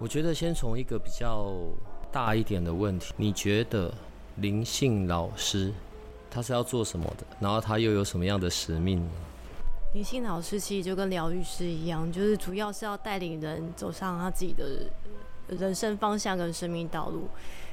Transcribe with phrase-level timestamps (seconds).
[0.00, 1.52] 我觉得先从一个比较
[2.12, 3.92] 大一点的问题，你觉得
[4.36, 5.72] 灵性老师
[6.30, 7.26] 他是要做什么的？
[7.40, 9.04] 然后他又有什么样的使命？
[9.94, 14.64] 灵性老师其实就跟疗愈师一样，就是主要是要带领人走上他自己的
[15.48, 17.26] 人生方向跟生命道路，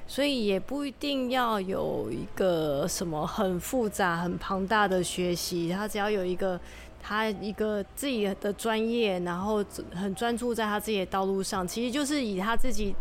[0.07, 6.59] 所以也不一定要有一个什么很复杂、很庞大的学习，他只要有一个。
[7.08, 12.95] 他一个自己的专业，然后很专注在他自己的道路上，其实就是以他自己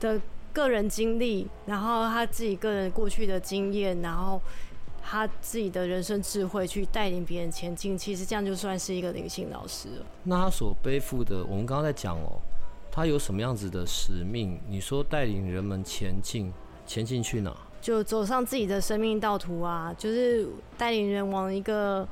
[0.00, 0.18] 的
[0.54, 4.40] 个人经历，然后他自己个人过去的经验，然后
[5.02, 7.96] 他自己的人生智慧去带领别人前进。
[7.98, 10.06] 其实这样就算是一个灵性老师了。
[10.22, 12.40] 那他所背负的，我们刚刚在讲哦，
[12.90, 14.58] 他有什么样子的使命？
[14.66, 16.50] 你说带领人们前进，
[16.86, 17.54] 前进去哪？
[17.82, 22.08] 就走上自己的生命道途啊，就是带领人往一个。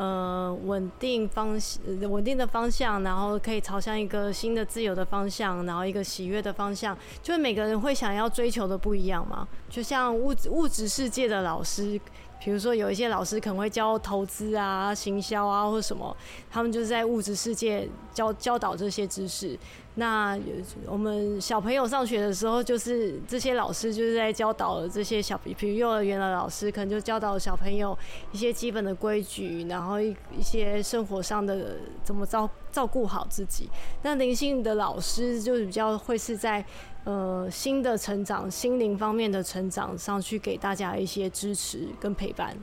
[0.00, 1.78] 呃，稳定方向
[2.10, 9.46] 稳定的方向，然后可以朝向一个新的自由的方向，然后一个喜悦的方向，就是每个人会想要追求的不一样嘛。
[9.68, 12.00] 就像物质物质世界的老师，
[12.42, 16.16] 比如说有一些老师可能会教投资啊、行销啊或什么，
[16.50, 17.86] 他们就是在物质世界
[18.20, 19.58] 教教导这些知识。
[19.94, 20.38] 那
[20.86, 27.96] 我们小朋友上学的时候，就是这些老师就是在教导这些小，比如幼儿园的老师，可能就教导小朋友
[28.32, 33.68] 一些基本的规矩，然后一一些生活上的怎么照照顾好自己。
[34.02, 36.64] 那灵性的老师就是比较会是在
[37.04, 42.56] 呃新的成长、心灵方面的成长上去给大家一些支持跟陪伴。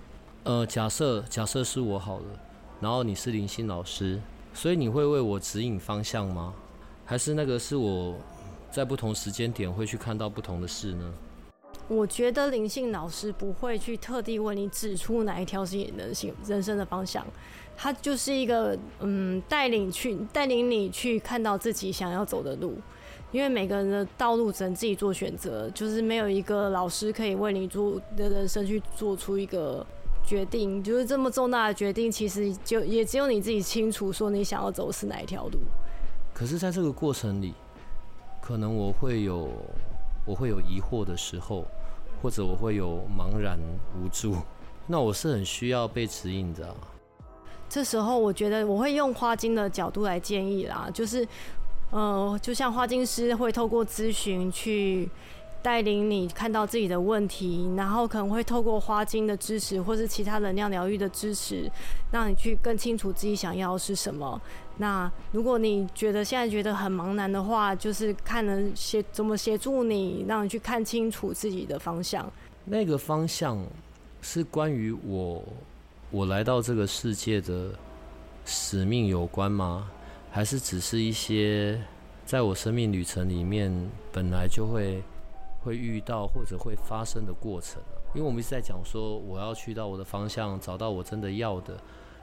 [0.43, 2.25] 呃，假设假设是我好了，
[2.79, 4.19] 然后你是灵性老师，
[4.57, 6.51] 所以你会为我指引方向吗？
[7.05, 8.15] 还是那个是我
[8.71, 11.13] 在不同时间点会去看到不同的事呢？
[11.87, 17.23] 我觉得灵性老师不会去特地为你指出哪一条是你人性人生的方向，
[17.77, 22.73] 他就是一个嗯带领去带领你去看到自己想要走的路，
[23.31, 29.85] 因为每个人的道路只能自己做选择，就是没有一个老师可以为你做的人生去做出一个
[30.27, 35.57] 决定，就是这么重大的决定，其实就也只有你自己清楚，说你想要走是哪一条路。
[36.33, 37.53] 可是，在这个过程里，
[38.41, 39.49] 可能我会有
[40.25, 41.65] 我会有疑惑的时候，
[42.21, 43.57] 或者我会有茫然
[43.95, 44.35] 无助，
[44.85, 46.75] 那我是很需要被指引的。
[47.69, 51.25] 这时候，我觉得我会用花精的角度来建议啦，就是，
[51.91, 55.09] 呃，就像花精师会透过咨询去。
[55.61, 61.69] 带领你看到自己的问题，然后可能会透过花精的支持，或是其他能量疗愈的支持，
[62.11, 64.39] 让你去更清楚自己想要是什么。
[64.77, 72.31] 那如果你觉得现在觉得很茫然的话，就是看能协怎么协助你，让你去看清楚自己的方向。
[72.63, 73.61] 那个方向
[74.21, 75.43] 是关于我
[76.11, 77.71] 我来到这个世界的
[78.45, 79.89] 使命有关吗？
[80.31, 81.81] 还是只是一些
[82.25, 83.71] 在我生命旅程里面
[84.11, 85.01] 本来就会？
[85.67, 87.81] 会遇到或者会发生的过程
[88.15, 91.77] 因为我们一直在讲说我要去到我的方向，找到我真的要的。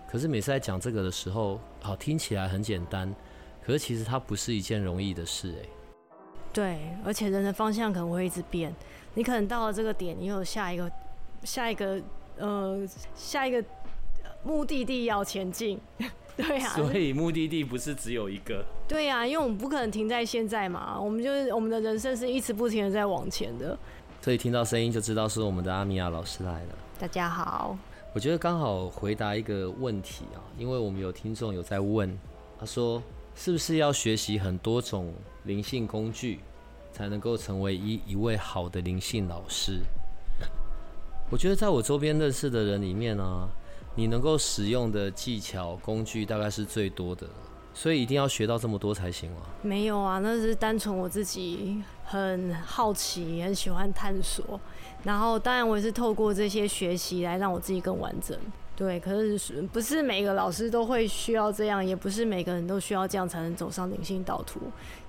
[0.09, 3.15] 可是每次在讲这个的时候，好听起来很简单，
[3.63, 5.69] 可是其实它不是一件容易的事哎。
[6.53, 8.75] 对，而且人的方向可能会一直变，
[9.13, 10.91] 你可能到了这个点，你有下一个
[11.43, 12.01] 下一个
[12.39, 12.81] 呃
[13.15, 13.63] 下一个
[14.43, 15.79] 目的地要前进。
[16.39, 18.65] 对啊，所以目的地不是只有一个。
[18.89, 23.79] 对呀，因为我们不可能停在现在嘛，我们就是我们的人生是一直不停的在往前的。
[24.21, 26.69] 所以听到声音就知道是我们的阿米亚老师来了。
[26.99, 27.79] 大家好，
[28.13, 32.19] 我觉得刚好回答一个问题啊，因为我们有听众有在问，
[32.59, 33.01] 他说
[33.37, 35.15] 是不是要学习很多种
[35.45, 36.41] 灵性工具，
[36.93, 39.81] 才能够成为一一位好的灵性老师？
[41.31, 43.49] 我觉得在我周边认识的人里面呢。
[43.95, 47.27] 你能够使用的技巧工具大概是最多的，
[47.73, 49.43] 所以一定要学到这么多才行吗？
[49.63, 54.61] 没有啊，那是单纯我自己很好奇，很喜欢探索。
[55.05, 58.37] 然后当然我也是透过这些学习来让我自己更完整。
[58.77, 64.61] 对，可是不是每个老师都会需要这样，也不是每个人都需要这样才能走上灵性导图。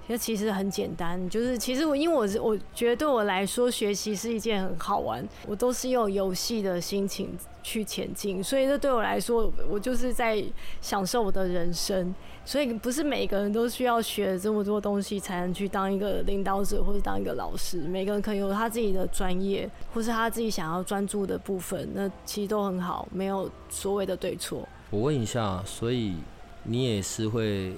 [0.07, 10.43] 其实其实很简单，就是其实我因为我是我觉得对我来说学习是一件很好玩，我都是用游戏的心情去前进，所以这对我来说，我就是在
[10.79, 12.13] 享受我的人生。
[12.47, 24.67] 所以不是每个人都需要学这么多东西才能去当一个领导者或者当一个老师，每个人可能有他自己的专业或是他自己想要专注的部分，那其实都很好，没有所谓的对错。
[24.91, 26.13] 我问一下，所以
[26.61, 27.73] 你也是会？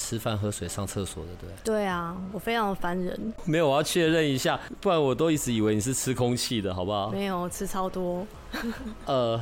[0.00, 3.34] 吃饭、喝水、上厕所的，对对啊，我非常的烦人。
[3.44, 7.10] 没有，我要确认一下，不然我都一直以为你是吃空气的，好不好？
[7.10, 8.26] 没有，吃超多。
[9.04, 9.38] 呃，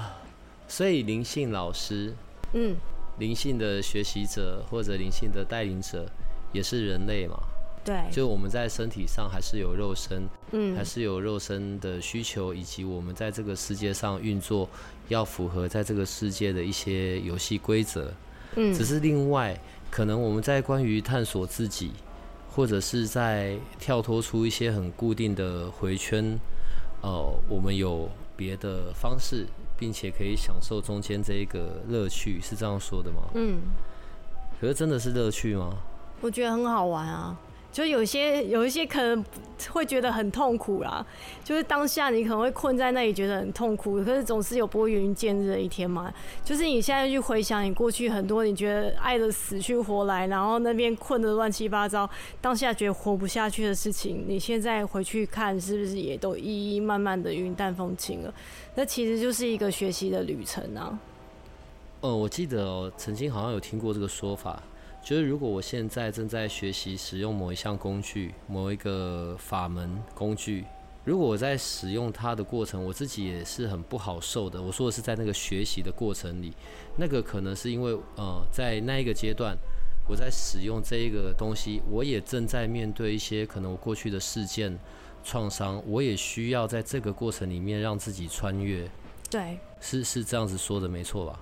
[0.66, 2.12] 所以灵性老师，
[2.54, 2.74] 嗯，
[3.20, 6.04] 灵性的学习者或者灵性的带领者，
[6.52, 7.38] 也是人类嘛？
[7.84, 14.68] 对，就我们在身体上还是有肉身，嗯，还是有肉身的需求，以及我们在这个世界上运作，
[15.06, 18.12] 要符合在这个世界的一些游戏规则。
[18.56, 19.56] 嗯，只是另外。
[19.90, 21.92] 可能我们在关于探索自己，
[22.50, 26.38] 或者是在跳脱出一些很固定的回圈，
[27.02, 29.46] 呃，我们有别的方式，
[29.76, 33.22] 并且可以享受中间这一个乐趣，是这样说的吗？
[33.34, 33.60] 嗯。
[34.60, 35.76] 可是真的是乐趣吗？
[36.20, 37.36] 我觉得很好玩啊。
[37.70, 39.24] 就有些有一些可能
[39.70, 41.04] 会觉得很痛苦啦，
[41.44, 46.12] 就是当下你可能会困在那里觉得很痛苦，可是总是有拨云见日的一天嘛。
[46.44, 52.08] 就是你现在去回想你过去很多你觉得爱的死去活来，然后那边困得乱七八糟，
[52.40, 58.34] 当下觉得活不下去的事情，你现在回去看是不是也都一一慢慢的云淡风轻了？
[58.74, 60.98] 那其实就是一个学习的旅程啊。
[62.00, 64.62] 哦，我记得哦曾经好像有听过这个说法。
[65.08, 70.66] 就是如果我现在正在学习使用某一项工具、某一个法门工具，
[71.02, 74.60] 如果我在使用它的过程，我自己也是很不好受的。
[74.60, 76.52] 我说的是在那个学习的过程里，
[76.94, 79.56] 那个可能是因为呃，在那一个阶段，
[80.06, 84.78] 我在使用这一个东西，我也正在面对一些可能我过去的事件
[85.24, 88.86] 创伤，我也需要在这个过程里面让自己穿越。
[89.30, 91.40] 对，是是这样子说的，没错吧？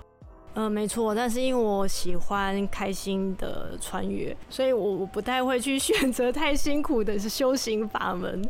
[0.57, 8.41] 呃，没错，但是因为我喜欢开心的穿越，所以我我不太会去选择太辛苦的修行法门。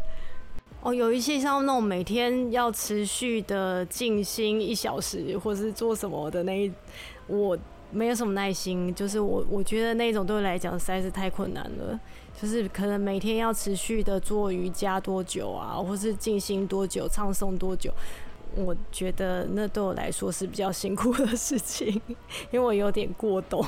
[0.83, 6.71] 哦，有一些像那种每天要持续的静心一小时，或是做什么的那一，
[7.27, 7.57] 我
[7.91, 8.95] 没有什么耐心。
[8.95, 11.99] 就是我我觉得那种对我来讲实在是太困难了。
[12.41, 17.91] 就是可能每天要持续的做瑜伽多久啊，或是静心多久，唱诵多久。
[18.57, 22.01] 我觉得那对我来说是比较辛苦的事情，
[22.51, 23.65] 因为我有点过动。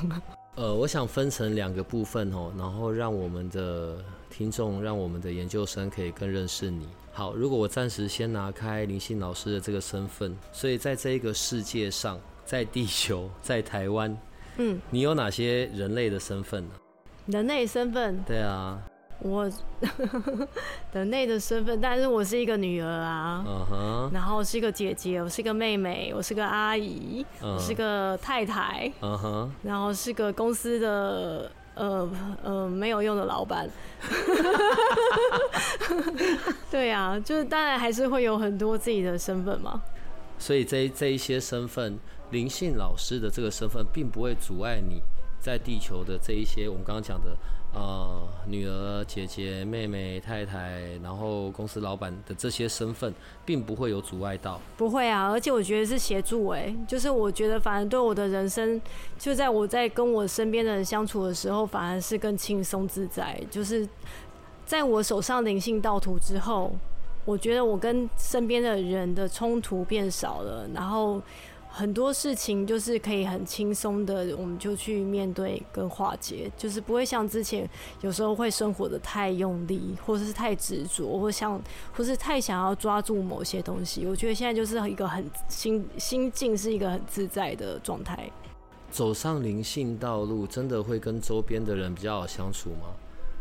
[0.55, 6.87] 呃，我想分成两个部分哦，然后让我们的听众、让我们的研究生可以更认识你。
[7.13, 14.17] 好，如果我暂时先拿开林信老师的这个身份，所以在这一个世界上，在地球，在台湾，
[14.57, 16.71] 嗯，你有哪些人类的身份呢？
[17.27, 18.21] 人类身份？
[18.25, 18.81] 对啊。
[19.21, 19.51] 我
[20.93, 23.43] 的内的身份，但是我是一个女儿啊，
[24.13, 28.89] 然后是一个姐姐，我是一个妹妹，我是个阿姨，我是个太太，
[29.63, 32.09] 然后是个公司的呃
[32.43, 33.69] 呃没有用的老板。
[36.71, 39.81] 对啊，就是当然还是会有很多自己的身份嘛。
[40.37, 41.99] 所以这这一些身份，
[42.31, 45.01] 灵性老师的这个身份，并不会阻碍你
[45.41, 47.35] 在地球的这一些我们刚刚讲的。
[47.71, 53.13] 呃，女儿、姐姐、妹妹、太太，然后公司老板的这些身份，
[53.45, 54.59] 并不会有阻碍到。
[54.75, 58.81] 不会啊，而且我觉得是协助哎，就是我觉得反而对我的人生，
[59.19, 63.39] 就在我在跟我身边的人相处的时候，反而是更轻松自在。
[63.51, 63.87] 就是
[64.65, 66.71] 在我手上灵性道图之后，
[67.23, 71.21] 我觉得我跟身边的人的冲突变少了，然后。
[71.71, 77.69] 很多事情就是可以很轻松的，我们就去面对跟化解，就是不会像之前
[78.01, 81.61] 有时候会生活的太用力，或者是太执着，或像
[81.93, 84.05] 或是太想要抓住某些东西。
[84.05, 88.29] 我觉得现在就是一个很心心境是一个很自在的状态。
[88.91, 92.89] 走上灵性道路，真的会跟周边的人比较好相处吗？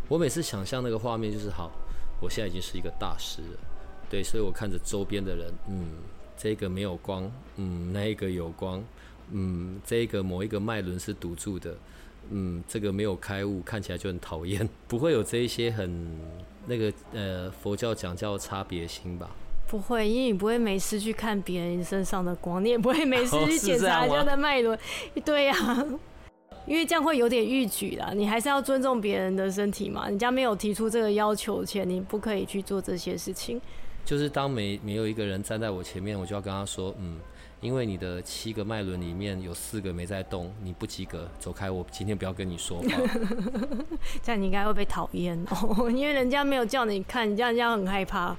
[0.07, 1.73] 我每次想象那个画面就是好，
[2.21, 3.59] 我现在已经是一个大师了，
[4.11, 5.87] 对，所以我看着周边的人，嗯。
[6.39, 8.83] 这个没有光，嗯，那一个有光，
[9.33, 11.77] 嗯，这个某一个脉轮是堵住的，
[12.31, 16.09] 嗯，这个没有开悟，看起来就很讨厌， 不会有这一些很
[16.67, 19.29] 那个呃佛教讲叫差别心吧？
[19.67, 24.79] 不会，因为你不会没事去看别人身上的光，你也不会没事去检查人家的脉轮，
[25.25, 25.55] 对呀，
[26.67, 28.13] 因为这样会有点逾矩啦。
[28.15, 33.61] 你还是要尊重别人的身体嘛，人家没有提出这个要求前，你不可以去做这些事情。
[34.05, 37.19] 就是当没没有一个人站在我前面，我就要跟他说，嗯，
[37.61, 42.89] 因为你的七个脉轮里面有四个没在动，你不及格，走开，我今天不要跟你说话。
[44.23, 48.37] 这样你应该会被讨厌哦， 因为人家没有叫你看，你这样人家很害怕。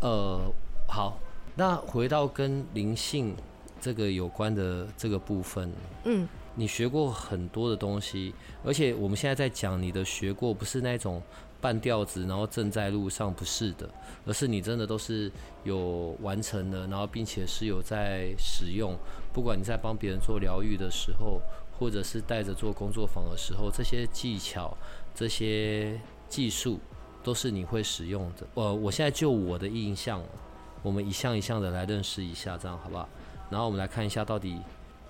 [0.00, 0.40] 呃，
[0.86, 1.18] 好，
[1.56, 3.34] 那回到跟灵性
[3.80, 5.72] 这个有关的这个部分，
[6.04, 8.32] 嗯，你学过很多的东西，
[8.64, 11.20] 而且我们现在在讲你的学过，不是那种
[11.60, 13.88] 半吊子，然后正在路上，不是的，
[14.26, 15.30] 而是你真的都是
[15.64, 18.96] 有完成的，然后并且是有在使用。
[19.32, 21.40] 不管你在帮别人做疗愈的时候，
[21.78, 24.76] 或者是带着做工作坊的时候，这些技巧、
[25.14, 26.78] 这些技术
[27.22, 28.46] 都是你会使用的。
[28.54, 30.22] 呃，我现在就我的印象，
[30.82, 33.08] 我们一项一项的来认识一下，这样好不好？
[33.50, 34.58] 然后我们来看一下到底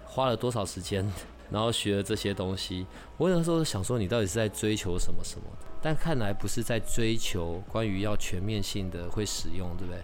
[0.05, 1.11] 花了多少时间。
[1.51, 2.87] 然后学了这些东西，
[3.17, 5.45] 我有时候想说，你到底是在追求什么什么？
[5.81, 10.03] 但看来不是在追求关于要全面性的会使用，对不对？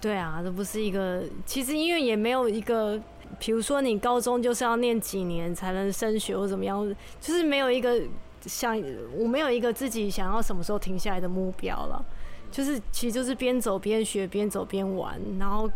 [0.00, 3.00] 对啊，这不是一个，其实因为也没有一个，
[3.38, 8.02] 比如说你高中就是要念几年才能升学或怎么样，就是没有一个
[8.46, 8.76] 想，
[9.16, 12.04] 我没有一个自己想要什么时候停下来的目标了，
[12.50, 15.70] 就是其实就是边走边学，边走边玩，然后。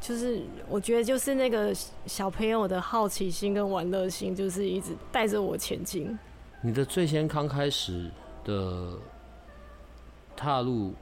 [0.00, 6.18] 就是我觉得，就是那个小朋友的好奇心跟玩乐心，就是一直带着我前进。
[6.66, 8.10] 你的最先刚开始
[8.42, 8.92] 的
[10.34, 10.94] 踏入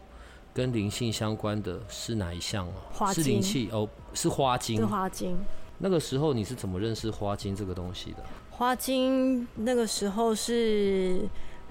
[0.53, 2.75] 跟灵性相关的是哪一项啊？
[2.93, 4.77] 花是灵气哦，是花精。
[4.77, 5.39] 是花精。
[5.79, 8.25] 那个时候你是怎么认识花精这个东西的？
[8.51, 11.21] 花精那个时候是。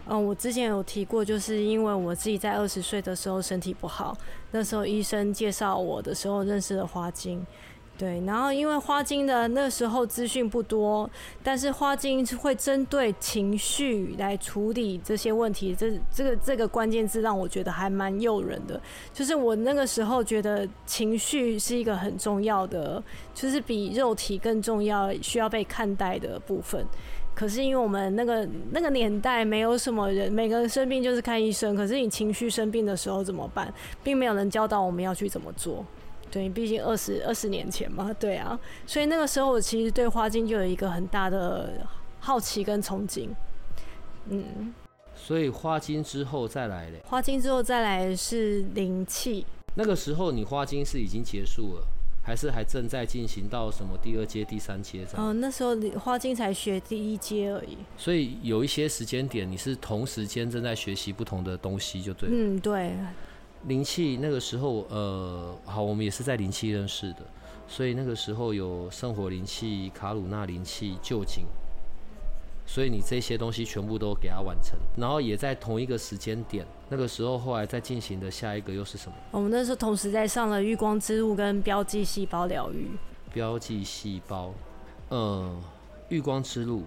[0.08, 4.18] 嗯，我之前有提过，就是因为我自己在二十岁的时候身体不好，
[4.50, 7.46] 那时候医生介绍我的时候认识了花精，
[8.02, 11.08] 对，然后因为花精的那时候资讯不多，
[11.44, 18.82] 但是花精会针对情绪来处理这些问题，这这个这个关键字让我觉得还蛮诱人的，
[19.14, 23.04] 就是我那个时候觉得情绪是一个很重要的，
[23.36, 26.84] 就是比肉体更重要需要被看待的部分。
[27.36, 31.76] 可是因为我们那个那个年代没有什么人，每个人生病就是看医生。
[31.76, 33.72] 可是你情绪生病的时候怎么办？
[34.04, 35.86] 并没有人教导我们要去怎么做。
[36.32, 38.60] 对，毕竟二十二十年前嘛，对啊。
[38.88, 41.86] 所以那个时候我其实对花精就有一个很大的
[42.20, 43.30] 好奇跟憧憬。
[44.30, 44.74] 嗯。
[45.14, 47.02] 所以花精之后再来嘞？
[47.06, 49.46] 花精之后再来是灵气。
[49.76, 51.88] 那个时候你花精是已经结束了。
[52.24, 55.30] 还是还正在进行到什么第二阶、第三阶这样？
[55.30, 57.76] 哦，那时候花精才学第一阶而已。
[57.98, 62.30] 所以有一些时间点，你是同时间正在学习不同的东西，就对。
[62.32, 62.96] 嗯，对。
[63.68, 67.20] 灵气那个时候，呃，好，我们也是在灵气认识的，
[67.68, 71.46] 所以那个时候有圣火灵气、卡鲁纳灵气、旧景。
[72.64, 79.16] 所以你这些东西全部都给它完成，然后也在同一个时间点，那个时候后来再进行的下一个又是什么？
[79.32, 82.88] 我们那时候同时在上了月光之路跟标记细胞疗愈。
[83.34, 84.54] 标记细胞，
[85.10, 85.62] 嗯，
[86.08, 86.84] 月光之路，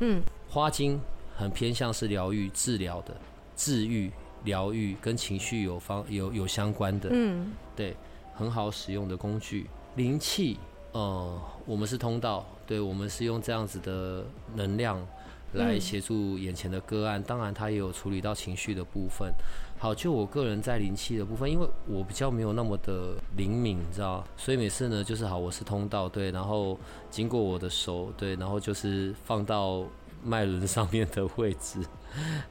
[0.00, 1.00] 嗯，花精
[1.36, 3.16] 很偏向是疗愈、治疗的，
[3.54, 4.10] 治愈、
[4.48, 7.94] 疗愈跟情绪有方有有相关的，嗯，对，
[8.34, 9.68] 很好使用的工具。
[9.94, 10.58] 灵气，
[10.92, 14.24] 呃，我们是通道，对我们是用这样子的
[14.56, 15.06] 能量。
[15.54, 19.32] 来协助眼前的个案，当然它也有处理到情绪的部分。
[19.78, 26.78] 好，就我个人在灵气的部分，因为我比较没有那么的灵敏，你知道，所以每次呢就是好，我是通道对，然后
[27.10, 29.84] 经过我的手对，然后就是放到
[30.22, 31.80] 脉轮上面的位置，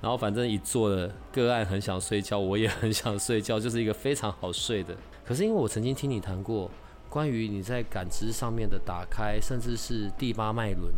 [0.01, 4.95] 然后反正一坐了个案很想睡觉，我也很想睡觉，就是一个非常好睡的。
[5.25, 6.69] 可是因为我曾经听你谈过
[7.09, 10.93] 关于你在感知上面的打开，甚至是第八脉轮。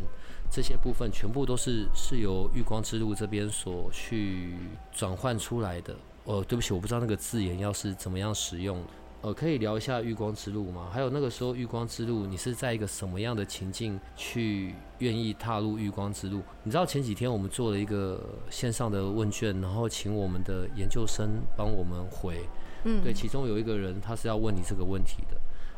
[0.52, 4.56] 这些部分全部都是是由玉光之路这边所去
[4.92, 5.96] 转换出来的。
[6.24, 8.84] 哦，对不起，我不知道那个字眼要是怎么样使用。
[9.22, 10.90] 呃，可以聊一下玉光之路吗？
[10.94, 16.42] 还有那个时候玉光之路，你是在一个什么样的情境去愿意踏入玉光之路？
[16.64, 22.40] 你知道前几天我们做了一个线上的问卷，然后请我们的研究生帮我们回。
[22.86, 25.36] 嗯，对，其中有一个人他是要问你这个问题的。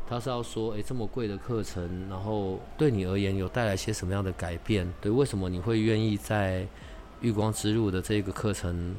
[0.08, 4.88] 他是要说，哎，这么贵的课程，然后对你而言有带来些什么样的改变？
[5.02, 6.68] 对，为什么你会愿意在
[7.22, 8.96] 玉光之路的这个课程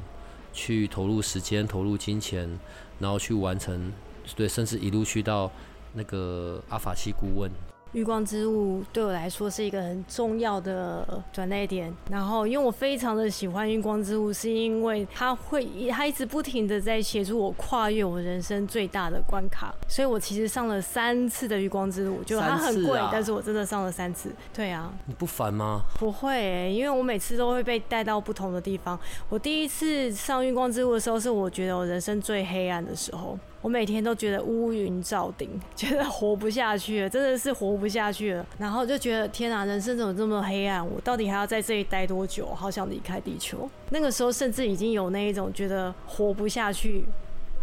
[0.51, 2.59] 去投入时间、投入金钱，
[2.99, 3.89] 然后去完成？
[4.35, 5.51] 对，甚至一路去到
[5.93, 7.51] 那个阿法西顾问。
[7.93, 11.95] 月光之物对我来说是一个很重要的转捩点。
[12.09, 19.71] 然后，因为我非常的喜欢月光之物，是因为它会，它一直不停的在协助我跨越我人生最大的关卡。
[19.87, 24.31] 所以我其实上了三次的月光之路，就它很贵，但是我真的上了三次。
[24.51, 25.83] 对啊，你不烦吗？
[25.99, 28.99] 不会，因为我每次都会被带到不同的地方。
[29.29, 33.37] 我第一次上月光之路的时候，是我觉得我人生最黑暗的时候。
[33.63, 38.45] 我每天都觉得乌云罩顶， 觉得活不下去了，真的是活不下去了。
[38.59, 40.85] 然后就觉得天啊，人生怎么这么黑暗？
[40.85, 42.53] 我到底还要在这里待多久？
[42.53, 43.67] 好想离开地球。
[43.89, 47.05] 那个时候甚至已经有那一种觉得活不下去，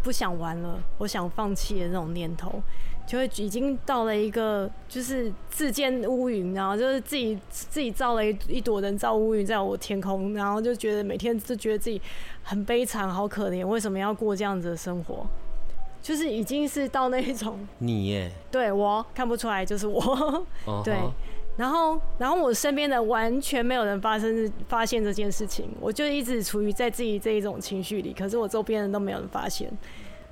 [0.03, 2.61] 不想玩了，我想放弃的那种念头。
[3.07, 12.01] 就会已经到了一个就是自建乌云，然后就是自己自己造了一一朵人造乌云在我天空，然后就觉得每天就觉得自己
[12.45, 15.27] 很悲惨，好可怜，为什么要过这样子的生活？
[16.03, 20.47] 就是已经是到那一种 你耶，对我看不出来就是我，
[20.85, 20.97] 对，
[21.57, 29.71] 然后然后我身边的完全没有人发生发现这件事情，我就一直处于在自己这一种情绪里，可是我周边人都没有人发现，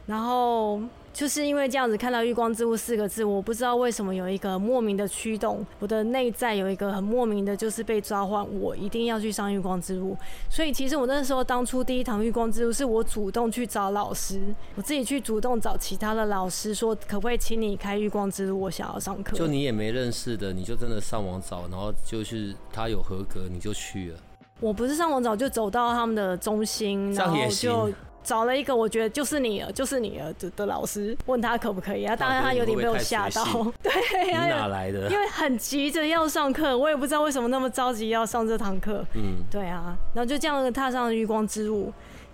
[0.06, 0.80] 然后。
[1.18, 10.16] 就是因为这样子看到“月光之屋”四个字，我不知道为什么有一个莫名的驱动，我的内在有一个很莫名的，就是被召唤，我一定要去上月光之路。
[10.48, 14.40] 所以其实我那时候当初第一堂月光之路，是我主动去找老师，
[14.76, 19.36] 我自己去主动找其他的老师，说可不可以请你开月光之路，我想要上课。
[19.36, 24.18] 就你也没认识的，你就真的上网找，然后就是他有合格，你就去了。
[24.60, 27.92] 我不是上网找，就走到他们的中心，然后就。
[28.28, 32.14] 找了一个我觉得就是你了，就是你了的的老师，问他可不可以啊？
[32.14, 33.42] 当然他有点被我吓到，
[33.82, 33.90] 对，
[34.26, 35.08] 你哪来的？
[35.10, 39.02] 因为很急着要上课，我也不知道为什么那么着急要上这堂课。
[39.14, 41.90] 嗯，对啊，然后就这样踏上了月光之路。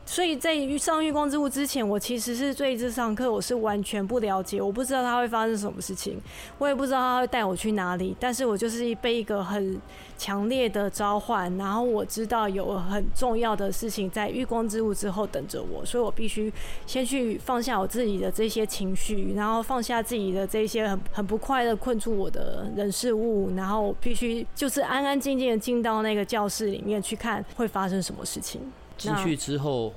[0.07, 6.21] 所以在上月光之路之前，我其实是对这堂课我是完全不了解，我不知道它会发生什么事情，
[6.59, 8.15] 我也不知道它会带我去哪里。
[8.19, 9.81] 但是我就是被一个很
[10.19, 16.53] 强烈的召唤，然后我知道有很重要的事情在月光之路之后等着我，所以我必须
[16.87, 28.25] 先去放下我自己的这些情绪，然后放下自己的这些很很不快乐困住我的人事物，然后必须就是安安静静的进到那个教室里面去看会发生什么？
[28.25, 28.61] 事情。
[28.97, 29.93] 进去之后。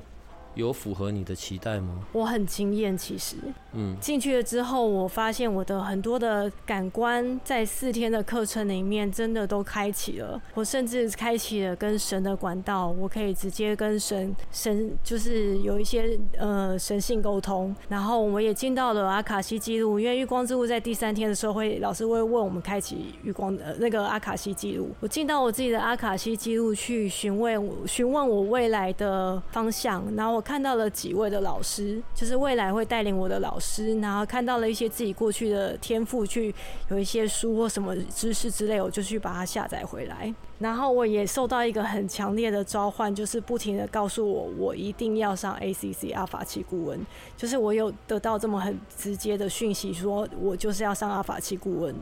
[0.58, 2.00] 有符合你的期待吗？
[2.12, 3.38] 我很惊艳，其实，
[3.74, 10.42] 嗯，进去了之后，我发现我的很多的感官在四天的课程里面真的都开启了。
[10.56, 17.76] 我甚至开启了跟神的管道，我可以直接跟神神就是有一些呃神性沟通。
[17.88, 24.90] 然后我也进到了阿卡西记录，因为月光之路在第三天的时候会老师会问我们开启月光的那个阿卡西记录。
[25.02, 30.44] 我进到我自己的阿卡西记录去询问询问我未来的方向，然后我。
[30.48, 36.56] 看到了几位的老师，就是未来会带领我的老师，然后看到了一些自己过去的天赋，去
[36.88, 40.34] 有一些书或什么知识之类，我就去把它下载回来。
[40.60, 46.98] 然后我也受到一个很强烈的召唤，就是不停的告诉我，我一定要上 ACC 阿法奇顾问。
[47.36, 51.94] 就是我有得到这么很直接的讯息，说我就是要上阿法奇顾问。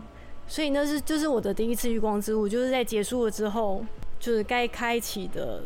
[0.48, 3.84] 所以那是就是我的第一次月光之路，就是在结束了之后，
[4.20, 5.64] 就是该开启的。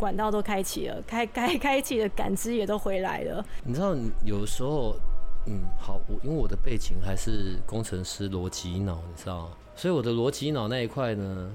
[0.00, 3.44] 管道都开启了，开 开开启的感知也都回来了。
[3.62, 4.96] 你知道，有时候，
[5.46, 11.52] 嗯，好，我因为我的背景还是工程师逻辑脑，你知道，所以我的逻辑脑那一块呢，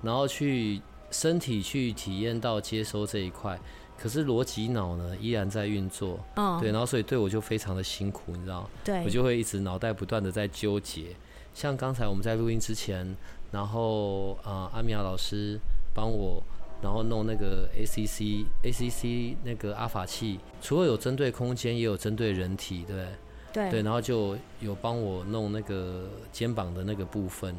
[0.00, 0.80] 然后去
[1.10, 3.58] 身体去体验到接收这一块，
[3.98, 11.06] 可是逻辑脑呢依然在运作，嗯，对，然后所以对我就非常的辛苦，你知道，对我就会一直脑袋不断的在纠结。
[11.52, 13.16] 像刚才我们在录音之前，
[13.50, 15.58] 然后啊，阿米亚老师
[15.92, 16.40] 帮我。
[16.80, 23.06] 然后弄那个 ACC ACC 那个阿法器，除了有针对空间，也有针对人体，对
[23.52, 23.70] 对？
[23.70, 27.56] 对，然后就有帮我弄那个肩膀的那个部分，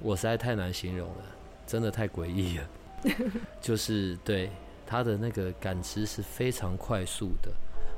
[0.00, 1.24] 我实在太难形容了，
[1.66, 2.68] 真的太诡异了。
[3.60, 4.48] 就是对
[4.86, 7.50] 他的那个感知是非常快速的，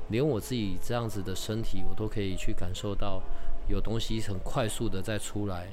[0.09, 3.21] 连我自己这样子的身体，我都可以去感受到
[3.67, 5.67] 有东西很快速的在出来，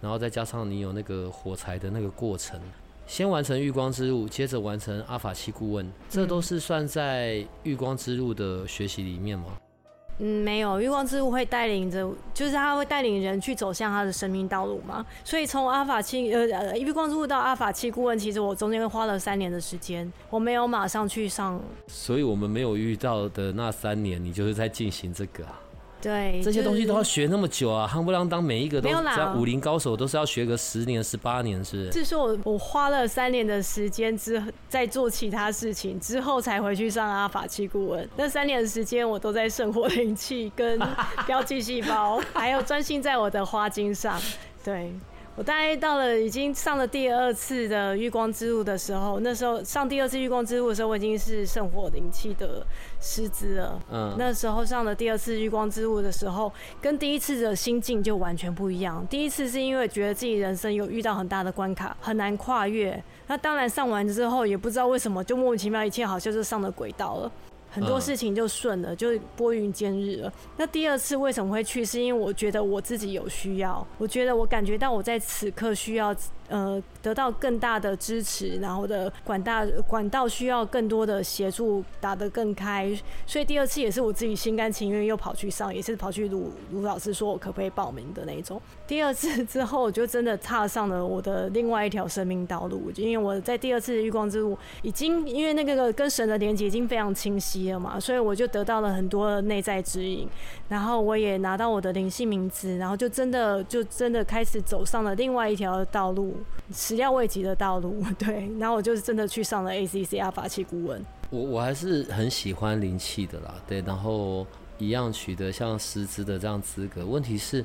[0.00, 2.58] 然后再加上你有那个火柴的那个过程。
[3.08, 9.46] 先完成月光之路，接着完成阿法七顾问，这都是算在月光之路的学习里面吗？
[10.18, 15.06] 嗯，没有，月光之路会带领着，就是他会带领人去走向他的生命道路嘛。
[15.24, 21.58] 所以从阿法七呃呃月光之路到阿法七顾问，其实我中间花了三年的时间，我没有马上去上。
[21.86, 25.58] 所以我们没有遇到的那三年，你就是在进行这个啊。
[26.00, 27.90] 对，这些东西都要学那么久啊！
[27.92, 31.92] 夯不啷当每一个都像武林高手，都是要学个十年、十八年，是不。
[31.92, 38.08] 是说我我花了三年的时间之在做其他事情之后，才回去上阿法器顾问。
[38.16, 40.78] 那三年的时间，我都在圣火灵气跟
[41.26, 44.20] 标记细胞，还有专心在我的花精上。
[44.62, 44.92] 对。
[45.38, 52.66] 我大概到了已经上了第二次的月光之路的时候，那时候上第二次月光之路的时候，我已经是圣火灵气的
[53.00, 53.80] 师资了。
[53.88, 59.06] 嗯，那时候上了第二次月光之路的时候，跟第一次的心境就完全不一样。
[59.08, 63.00] 第一次是因为觉得自己人生有遇到很大的关卡，很难跨越。
[63.28, 67.30] 那当然上完之后，也不知道为什么就莫名其妙，一切好像就上了轨道了。
[67.70, 70.32] 很多事情就顺了，就拨云见日了。
[70.56, 71.84] 那第二次为什么会去？
[71.84, 76.14] 是因为我觉得我自己有需要，我觉得我感觉到我在此刻需要。
[76.48, 82.90] 呃，得到更大的支持，然后的管大管道需要更多的协助，打得更开。
[83.26, 88.60] 所以第二次也是我自己心甘情愿又跑去上，也是跑去卢卢老师说我可不可以报名的那种。
[88.86, 92.90] 第二次之后，我就真的踏上了我的另外一条生命道路。
[92.96, 100.26] 因为我在第二次的月光之路，已经因为那个跟神的连接已经非常清晰了嘛，所以我就得到了很多内在指引。
[100.70, 106.37] 然后我也拿到我的灵性名字，然后就真的就真的开始走上了另外一条道路。
[106.72, 111.04] 始料未及的道路， 对，然后我就是真的去上了 ACCR 法器顾问。
[111.30, 114.46] 我我还是很喜欢灵气的啦，对，然后
[114.78, 117.04] 一样取得像师资的这样资格。
[117.04, 117.64] 问题是，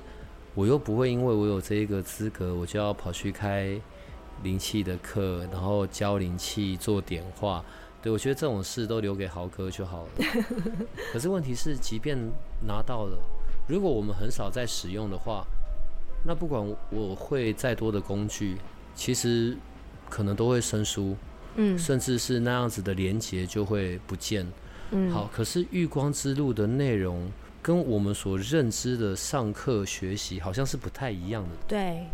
[0.54, 3.80] 我又不会因为我有这一个资格，我就要跑去开
[4.44, 7.64] 灵气的课，然后教灵气做点化。
[8.02, 10.10] 对我觉得这种事都留给豪哥就好了。
[11.14, 12.18] 可是问题是，即便
[12.68, 13.18] 拿到了，
[13.68, 15.46] 如果我们很少在使用的话。
[16.26, 18.58] 那不管我会再多的工具，
[18.96, 19.58] 其实
[20.10, 21.18] 可能都会生疏，
[21.56, 24.48] 嗯，甚至是那样子的连接就会不见，
[24.92, 27.30] 嗯，好，可是玉光之路的内容
[27.62, 31.50] 跟我们所认知的上课学习好像是不太一样的。
[31.68, 32.06] 对，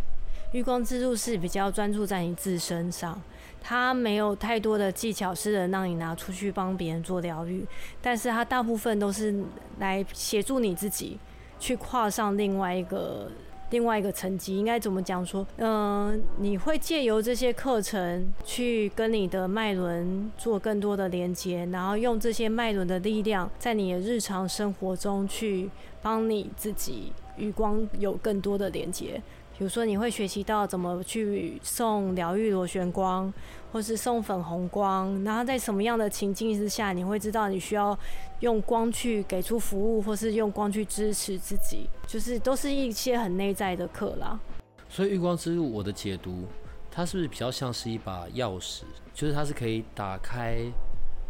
[0.54, 3.22] 玉光之路是比较专注在你自身上，
[3.62, 7.64] 它没有太多的技巧是能让你拿出去帮别人做疗愈，
[8.02, 9.44] 但是它大部分都是
[9.78, 11.20] 来协助你自己
[11.60, 13.30] 去跨上另外一个。
[13.72, 15.26] 另外一个层级应该怎么讲？
[15.26, 25.70] 说，嗯，你会借由这些课程去跟你的脉轮做更多的连接，然后用这些脉轮的力量，在你的日常生活中去
[26.02, 29.22] 帮你自己与光有更多的连接。
[29.60, 33.32] 比如说，你会学习到怎么去送疗愈螺旋光，
[33.74, 37.98] 或是送粉红光，然后在什么样的情境之下，你会知道你需要
[38.40, 44.40] 用光去给出服务，或是用光去支持自己，就是都是一些很内在的课啦。
[44.88, 46.46] 所以，月光之路，我的解读，
[46.90, 48.84] 它是不是比较像是一把钥匙？
[49.14, 50.60] 就是它是可以打开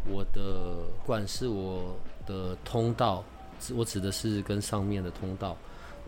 [0.08, 1.96] 我的，不管是我
[2.28, 3.24] 的通道，
[3.76, 5.58] 我指的是跟上面的通道，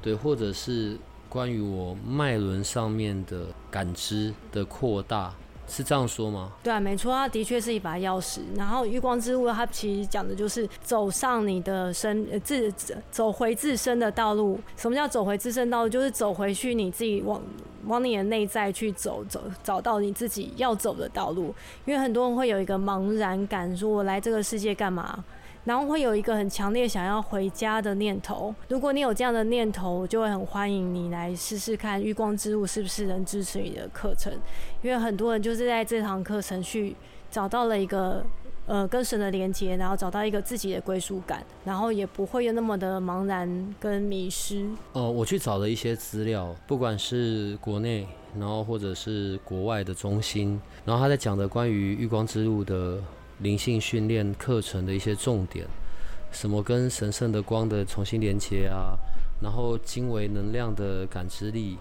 [0.03, 0.99] 对，或者是。
[1.31, 5.33] 关于我脉轮上面的感知的扩大，
[5.65, 6.51] 是这样说吗？
[6.61, 8.41] 对啊，没错，它的确是一把钥匙。
[8.57, 12.69] 然后月光之物，它其实讲的就是走上你的身呃自
[13.09, 14.59] 走回自身的道路。
[14.75, 15.89] 什么叫走回自身道路？
[15.89, 17.41] 就是走回去你自己往
[17.85, 21.55] 往你的内在去走走，找到你自己要走的道路。
[21.85, 25.23] 因为很多人会有一个茫然感，说我来这个世界干嘛？
[25.63, 28.53] 然后会有一个很强烈想要回家的念头。
[28.67, 34.33] 如果你有这样的念头，我就会很欢迎你来试试看月光之路是不是能支持你的课程。
[34.81, 36.95] 因为很多人就是在这堂课程去
[37.29, 38.25] 找到了一个
[38.65, 44.67] 呃跟神的连接，然后找到一个自己的归属感，然后也不会有那么的茫然跟迷失。
[44.93, 48.07] 哦，我去找了一些资料，不管是国内，
[48.39, 52.97] 然后或者是国外的中心，然后他在讲的关于月光之路的。
[53.41, 55.65] 灵性训练课程的一些重点，
[56.31, 58.95] 什么跟神圣的光的重新连接啊，
[59.41, 61.77] 然后经纬能量的感知力，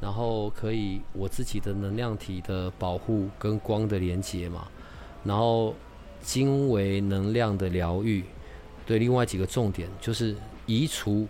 [0.00, 4.68] 然后可以我自己的能量体的保护跟光的连接嘛，
[5.24, 5.74] 然后
[6.20, 8.22] 经纬能量的疗愈，
[8.86, 11.26] 对，另外几个重点就是移除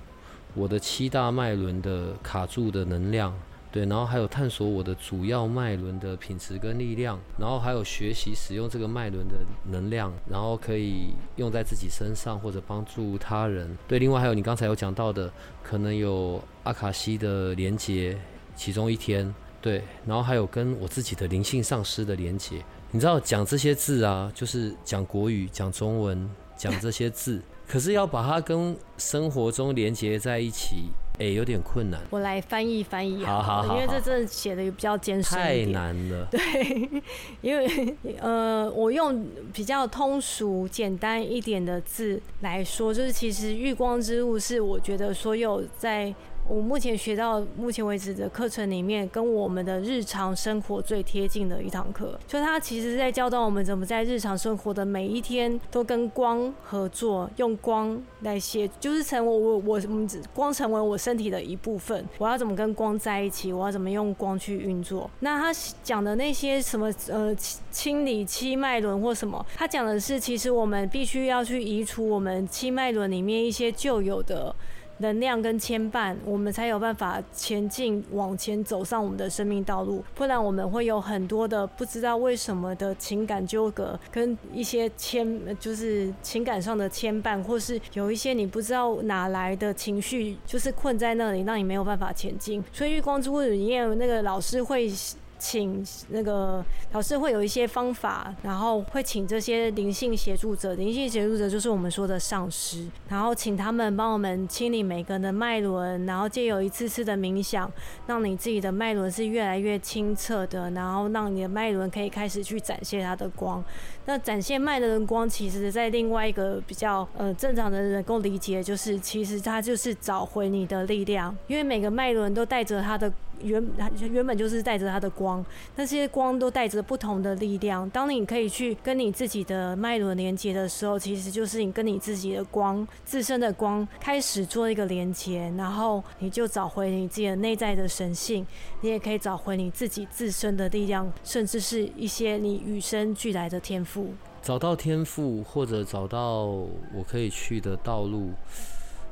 [0.55, 3.33] 我的七大脉轮的卡住的能量。
[3.71, 13.77] 对，然后还有探索我的主要脉轮的品质跟力量，然后还有学习使用这个脉轮的能量，然后可以用在自己身上或者帮助他人。
[13.87, 15.31] 对，另外还有你刚才有讲到的，
[15.63, 18.19] 可能有阿卡西的连接，
[18.57, 22.65] 其中一天，对，然后还有跟我自己的灵性上师的连接。
[22.91, 26.27] 你知道讲这些字啊，就是讲国语、讲中文、
[26.57, 30.87] 讲这些字， 可是要把它跟生活中连接在一起。
[31.19, 32.01] 哎，有点困难。
[32.11, 36.27] 我来翻译翻译，好好好，因为这真的写的比较艰深太难了。
[36.31, 37.03] 对，
[37.43, 46.15] 因为呃，我用比较通俗简单一点的字来说，就是其实月光之路是我觉得所有在。
[46.49, 62.03] 我目前学到目前为止的课程里面，跟我们的日常生活最贴近的一堂课，就它其实是在教导我们怎么在日常生活的每一天都跟光合作，用光来写，就是成为我我我光成为我身体的一部分。
[62.17, 63.53] 我要怎么跟光在一起？
[63.53, 65.11] 我要怎么用光去运作？
[65.21, 67.35] 那他讲的那些什么呃
[67.71, 74.57] 清理七脉轮或什么，他讲的是其实我们必须要去移除我们七脉轮里面一些旧有的。
[74.99, 80.05] 能量跟牵绊，我们才有办法前进往前走上我们的生命道路。
[80.15, 92.63] 不然我们会有很多的不知道为什么的情感纠葛，跟一些牵就是情感上的牵绊，或是有一些你不知道哪来的情绪，就是困在那里，让你没有办法前进。
[92.73, 94.91] 所以月光之屋里面那个老师会。
[95.39, 107.71] 请那个老师会有一些方法，然后会请这些灵性协助者，灵性协助者就是我们说的上师，然后请他们帮我们清理每个人的脉轮，然后借由一次次的冥想，
[108.07, 113.65] 让你自己的脉轮是越来越清澈的，然后让你的脉轮可以开始去展现它的光。
[114.09, 123.13] 那展现脉轮的光，其实在另外一个比较呃正常的人能够理解，就是其实它就是找回你的力量，因为每个脉轮都带着它的。
[123.41, 123.65] 原
[124.11, 127.89] 原本就是带着它的光，那些光都带着不同的力量。
[127.91, 138.45] 当你可以去跟你自己的脉轮连接的时候，其实就是你跟你自己的光、自身的光开始做一个连接，然后你就找回你自己的内在的神性，
[138.81, 144.13] 你也可以找回你自己自身的力量，甚至是一些你与生俱来的天赋。
[144.43, 148.33] 找到天赋，或者找到我可以去的道路，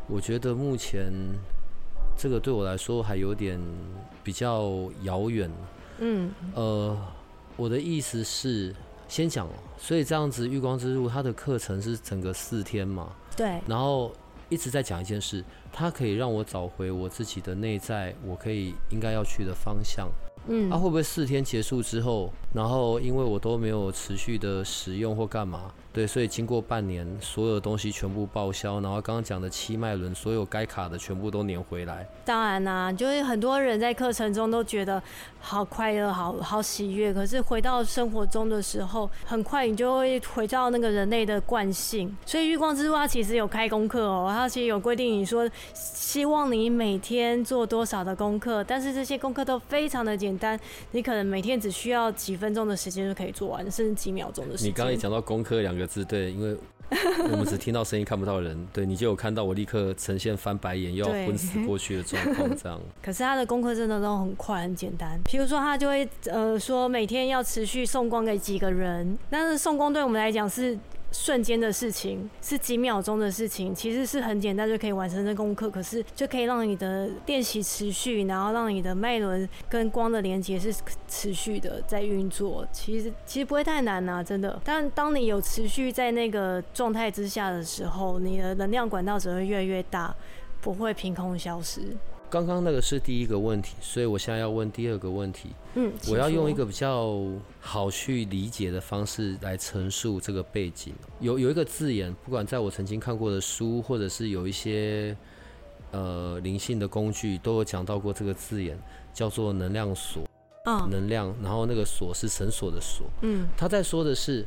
[0.08, 1.12] 我觉得目前。
[2.18, 3.60] 这个对我来说还有点
[4.24, 5.50] 比较遥远。
[5.98, 6.96] 嗯，呃，
[7.56, 8.74] 我的意思是
[9.06, 13.12] 先讲，所以这样子，月光之路它的课程是整个四天嘛？
[13.36, 13.60] 对。
[13.66, 14.10] 然后
[14.48, 20.08] 一直在讲一件事，它可以让我找回我自己的内在，我可以应该要去的方向。
[20.48, 20.70] 嗯。
[20.70, 25.72] 啊，会不会四天结束之后，然后因为我都没有持续的使用或干嘛？
[25.96, 32.06] 对，所以经过半年，所有东西全部报销，然后刚刚讲的七脉轮，所有该卡的全部都粘回来。
[32.22, 35.02] 当然啦，就是很多人在课程中都觉得
[35.40, 42.14] 好快乐、好好喜悦，可是回到生活中的时候，很快你就会回到那个人类的惯性。
[42.26, 54.68] 所以月光之路它其实有开功课哦，它其实有规定，你说希望你每天做多少的功课，但是这些功课都非常的简单，你可能每天只需要几分钟的时间就可以做完，甚至几秒钟的时间。
[54.70, 55.85] 你刚刚一讲到功课两个。
[55.86, 56.56] 字对，因为
[57.30, 62.80] 我们只听到声音看不到人，对你就有看到我立刻呈现翻白眼又要昏死过去的状况，这样。
[63.02, 70.78] 可是他的功课真的都很快很简单，比如说他就会呃说每天要持续送光给几个人，但是送光对我们来讲是。
[71.12, 75.70] 瞬间的事情是几秒钟的事情，其实是很简单就可以完成的功课。
[75.70, 80.74] 可是就可以让你的练习持续，然后让你的脉轮跟光的连接是
[81.08, 82.66] 持续的在运作。
[82.72, 84.60] 其实其实不会太难呐，真的。
[84.64, 90.14] 但当你有持续在那个状态之下的时候，你的能量管道只会越来越大，
[90.60, 91.80] 不会凭空消失。
[92.28, 95.50] 刚刚那个是第一个问题，所以我现在要问第二个问题。
[95.76, 97.22] 嗯，我要用一个比较
[97.60, 100.94] 好去理解的方式来陈述这个背景。
[101.20, 105.14] 有有一个字眼，不管在我曾经看过的书，或者是有一些
[105.92, 108.78] 呃灵性的工具，都有讲到过这个字眼，
[109.12, 110.28] 叫做能量锁。
[110.64, 113.06] 啊，能量，然后那个锁是绳索的锁。
[113.20, 114.44] 嗯，他在说的是，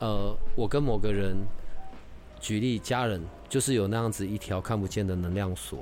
[0.00, 1.36] 呃，我跟某个人，
[2.40, 5.78] 举例家人，就是有那样子一条看不见的能量锁。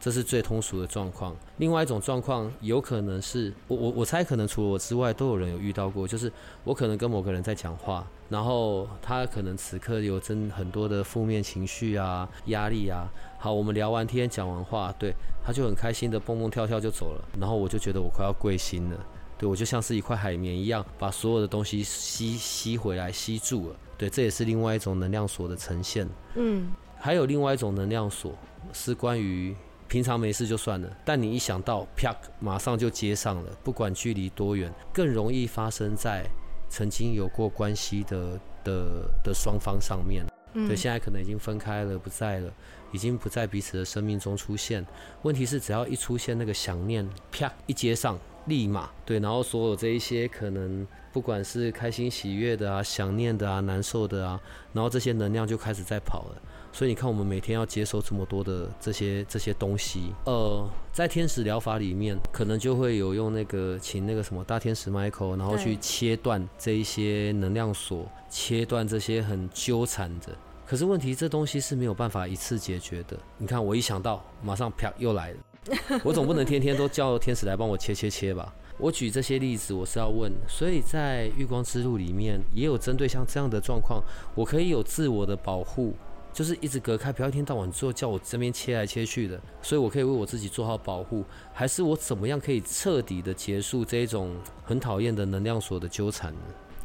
[0.00, 1.36] 这是最通俗的状况。
[1.58, 6.08] 另外一种状况，有可能是我我我猜，可能除了我之外，都有人有遇到过。
[6.08, 6.32] 就是
[6.64, 13.06] 我可能跟某个人在讲话，然后他可能此刻有真很多的负面情绪啊、压力啊。
[13.38, 17.22] 好，我们聊完天、讲完话，对，他就很开心的蹦蹦跳跳就走了。
[17.38, 18.98] 然后我就觉得我快要跪心了，
[19.36, 23.76] 对我就像是一块海绵一样，把所有的东西吸吸回来、吸住了。
[23.98, 26.08] 对，这也是另外一种能量锁的呈现。
[26.36, 28.32] 嗯，还有另外一种能量锁
[28.72, 29.54] 是关于。
[29.90, 36.24] 平常没事就算了，但你一想到啪，马上就接上了，不管距离多远，更容易发生在
[36.68, 40.24] 曾经有过关系的的的双方上面。
[40.52, 42.52] 对，现在可能已经分开了，不在了，
[42.92, 44.86] 已经不在彼此的生命中出现。
[45.22, 54.40] 问题是，只要一出现那个想念，啪一接上，立马对，然后所有这一些可能，不管是开心喜悦的啊，想念的啊，难受的啊，
[54.72, 56.42] 然后这些能量就开始在跑了。
[56.72, 70.28] 所以你看，我们每天要接收这么多的这些这些东西，呃，在天使疗法里面，可能就会有用那个请那个什么大天使 Michael，然后去切断这一些能量锁，切断这些很纠缠的。
[70.64, 73.18] 可是问题，这东西是没有办法一次解决的。
[73.36, 78.54] 你看，我一想到，马上啪又来了， 我总不能天天都叫天使来帮我切切切吧？
[78.78, 84.00] 我举这些例子，我是要问，所以在月光之路里面，也有针对像这样的状况，
[84.34, 85.92] 我可以有自我的保护。
[86.32, 96.40] 就是一直隔开，不要一天到晚做叫我这边切来切去的，所以我可以为我自己做好保护，还是我怎么样可以彻底的结束这一种很讨厌的能量锁的纠缠呢？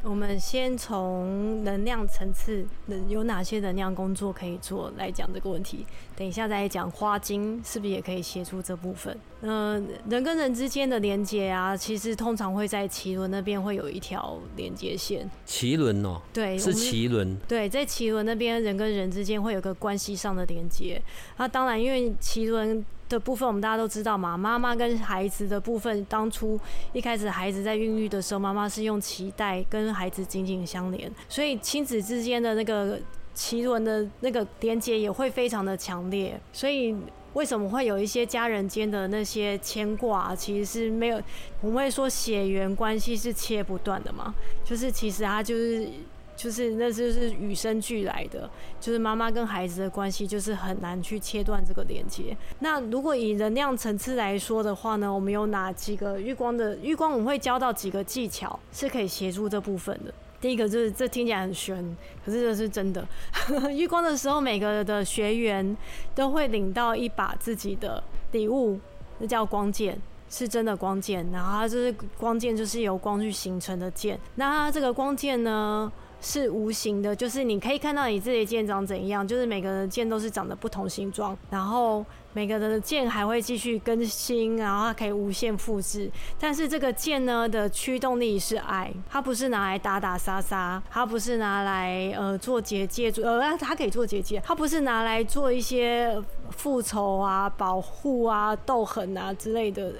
[0.07, 5.83] 我们先从能量层次能，有哪些能量工作可以做来讲这个问题。
[6.15, 9.17] 等一下再讲花精是不是也可以协助这部分？
[9.41, 15.27] 嗯，人跟人之间的连接啊，其实通常会在脐轮那边会有一条连接线。
[15.47, 17.35] 脐轮哦，对，是脐轮。
[17.47, 21.01] 对，在脐轮那边，人跟人之间会有个关系上的连接。
[21.37, 22.85] 那当然，因为脐轮。
[23.15, 26.59] 的部分我们大家都知道嘛，妈妈跟孩子的部分，当初
[26.91, 32.99] 一开始孩子在孕育的时候，妈妈是用脐带跟孩子紧紧相连，所以亲子之间的那个
[33.33, 36.37] 脐轮的那个连接也会非常的强烈。
[36.51, 36.93] 所以
[37.33, 41.21] 为什么会有一些家人间的那些牵挂，其实是没有，
[41.61, 45.87] 我们会说血缘关系是切不断的嘛，就是其实它就是。
[46.35, 52.35] 就是那就是与生俱来的，就是妈妈跟孩子的关系就是很难去切断这个连接。
[52.59, 57.11] 那如果以能量层次来说的话呢，我们有哪几个浴光的浴光？
[57.11, 60.13] 我们会教到几个技巧是可以协助这部分的。
[60.41, 63.07] 第一个就是这听起来很玄，可是这是真的。
[63.71, 65.75] 浴光的时候，每个的学员
[66.13, 68.77] 都会领到一把自己的礼物，
[69.19, 71.25] 那叫光剑，是真的光剑。
[71.31, 74.19] 然后它就是光剑，就是由光去形成的剑。
[74.35, 75.91] 那它这个光剑呢？
[76.25, 86.09] 是无形的，就是你可以看到你自己的剑长怎样，就是每个人的剑都是长得不同形状，然后每个人的剑还会继续更新，然后它可以无限复制。
[86.39, 99.93] 但是这个剑呢的驱动力是爱，它不是拿来打打杀杀，它不是拿来呃做结界，呃它可以做结界，它不是拿来做一些复仇啊、保护啊、斗狠啊之类的，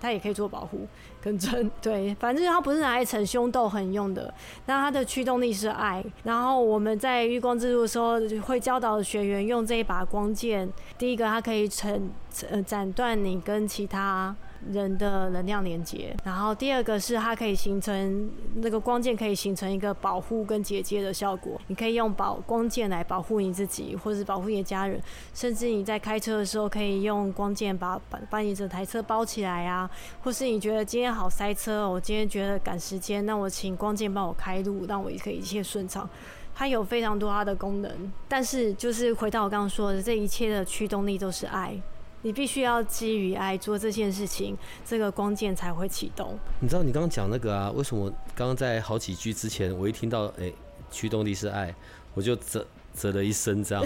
[0.00, 0.86] 它也可以做保护。
[1.26, 4.32] 很真 对，反正它不是拿来逞凶斗狠用的。
[4.66, 6.04] 那它的驱动力是爱。
[6.22, 10.72] 然后我们在御光之路的时候，会教导学员用这一把光剑。
[10.96, 12.08] 第一个，它可以成
[12.48, 14.34] 呃斩断你跟其他。
[14.72, 21.60] 人的能量连接，然后第二个是它可以形成那个光剑，可以形成一个保护跟结界的效果。
[21.68, 25.00] 你可以用保光剑来保护你自己，或者是保护你的家人，
[25.34, 29.90] 甚至你在开车的时候可以用光剑把把把你整台车包起来啊，
[30.22, 36.08] 或是你觉得今天好塞车，我今天觉得赶时间，那我请光剑帮我开路，让我也可以一切顺畅。
[36.54, 37.90] 它有非常多它的功能，
[38.26, 41.78] 但是就是回到我刚刚说的，这一切的驱动力都是爱。
[42.26, 46.36] 你必须要基于爱做这件事情，这个光剑才会启动。
[46.58, 47.70] 你知道你刚刚讲那个啊？
[47.70, 50.52] 为什么刚刚在好几句之前，我一听到哎，
[50.90, 51.72] 驱动力是爱，
[52.14, 53.84] 我就啧啧了一声这样。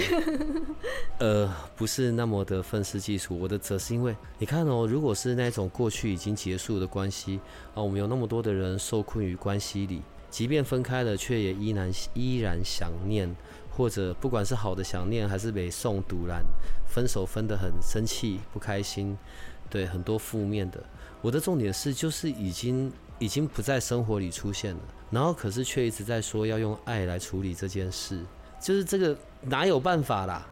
[1.20, 7.38] 呃，不是那么的愤世嫉俗，我的啧是因为你看哦，如果是那种过去已经结束的关系
[7.74, 10.00] 啊，我们有那么多的人受困于关系里，
[10.30, 13.36] 即便分开了，却也依然依然想念。
[13.70, 16.44] 或者不管是好的想念，还是北宋独然
[16.86, 19.16] 分手分得很生气不开心，
[19.70, 20.82] 对很多负面的。
[21.22, 24.80] 我的重点是，就是已经已经不在生活里出现了，
[25.10, 28.20] 然后可是却一直在说要用爱来处理这件事，
[28.60, 30.46] 就是这个哪有办法啦？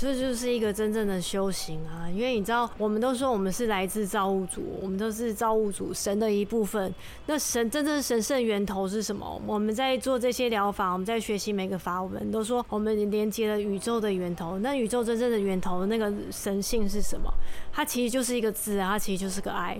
[0.00, 2.06] 这就是一个真正的修行啊！
[2.08, 6.94] 因为你知道，我们都说我们是来自造物主，我们都是造物主神的一部分。
[7.26, 9.42] 那神真正神圣源头是什么？
[9.44, 14.56] 我们在做这些疗法，我们在学习每个法，我们都说我们连接了宇宙的源头。
[14.60, 17.28] 那宇宙真正的源头，那个神性是什么？
[17.72, 19.76] 它其实就是一个字，它其实就是个爱。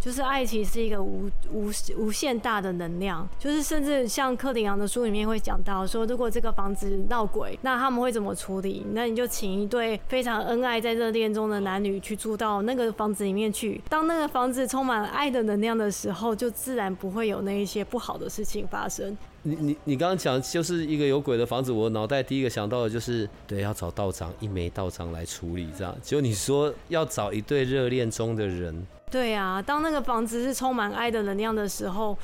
[0.00, 8.86] 就是爱情是一个无无无限大的能量，就是甚至像克里昂的书里面会讲到说，如果这个房子闹鬼，那他们会怎么处理？
[8.92, 13.78] 那你就请一对非常恩爱在热恋中的男女去住到那个房子里面去。
[13.90, 19.14] 当那个房子充满爱的能量的时候，就自然不会有那一些不好的事情发生。
[19.42, 25.94] 你你你刚刚讲就是一个有鬼的房子，我脑袋第一个想到的就是对，要找道长一枚道长来处理这样。
[26.02, 28.86] 就你说要找一对热恋中的人。
[29.10, 32.16] 对啊，当那个房子是充满爱的能量的时候，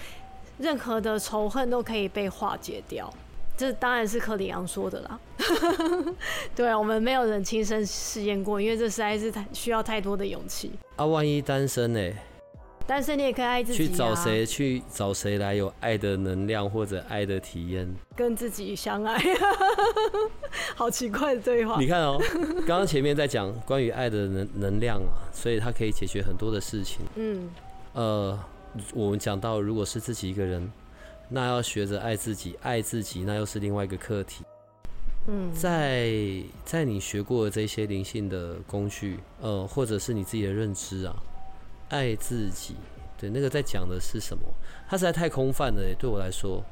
[0.59, 3.13] 任何的仇恨都可以被化解掉。
[3.57, 5.19] 这当然是克里昂说的啦。
[6.55, 10.71] 对啊，我们没有人亲身试验过，因为这实在是太需要太多的勇气。
[10.97, 12.13] 啊，万一单身呢？
[12.87, 13.79] 单身你也可以爱自己。
[13.79, 14.47] 去找谁？
[14.47, 17.93] 去找谁来有爱的能量或者爱的体验？
[18.15, 19.21] 跟自己相爱。
[20.77, 21.81] 好奇怪的对话。
[21.81, 22.17] 你看哦，
[22.67, 27.01] 刚刚前面在讲关于爱的能能量嘛，所以它可以解决很多的事情。
[27.17, 27.51] 嗯。
[27.93, 28.39] 呃，
[28.95, 30.71] 我们讲到，如果是自己一个人，
[31.29, 34.45] 那要学着爱自己，爱自己那又是另外一个课题。
[35.27, 35.53] 嗯。
[35.53, 36.13] 在
[36.65, 41.17] 在你学过这些灵性的工具，呃，或者是你自己的认知啊。
[41.89, 42.75] 爱自己，
[43.19, 44.43] 对那个在讲的是什么？
[44.89, 45.83] 它实在太空泛了。
[45.99, 46.63] 对我来说，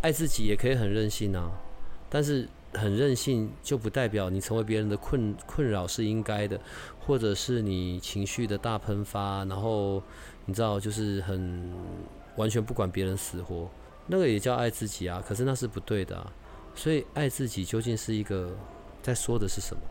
[0.00, 1.50] 爱自己也可以很任性啊。
[2.08, 6.60] 但是很任性就不代表你成为别人的困困扰是应该的，
[7.00, 10.02] 或者是你情绪的大喷发，然后
[10.44, 11.72] 你知道就是很
[12.36, 13.68] 完全不管别人死活。
[14.06, 16.32] 那个也叫爱自己啊，可是那是不对的啊。
[16.74, 18.50] 所以爱自己究竟是一个
[19.02, 19.82] 在说的是什么？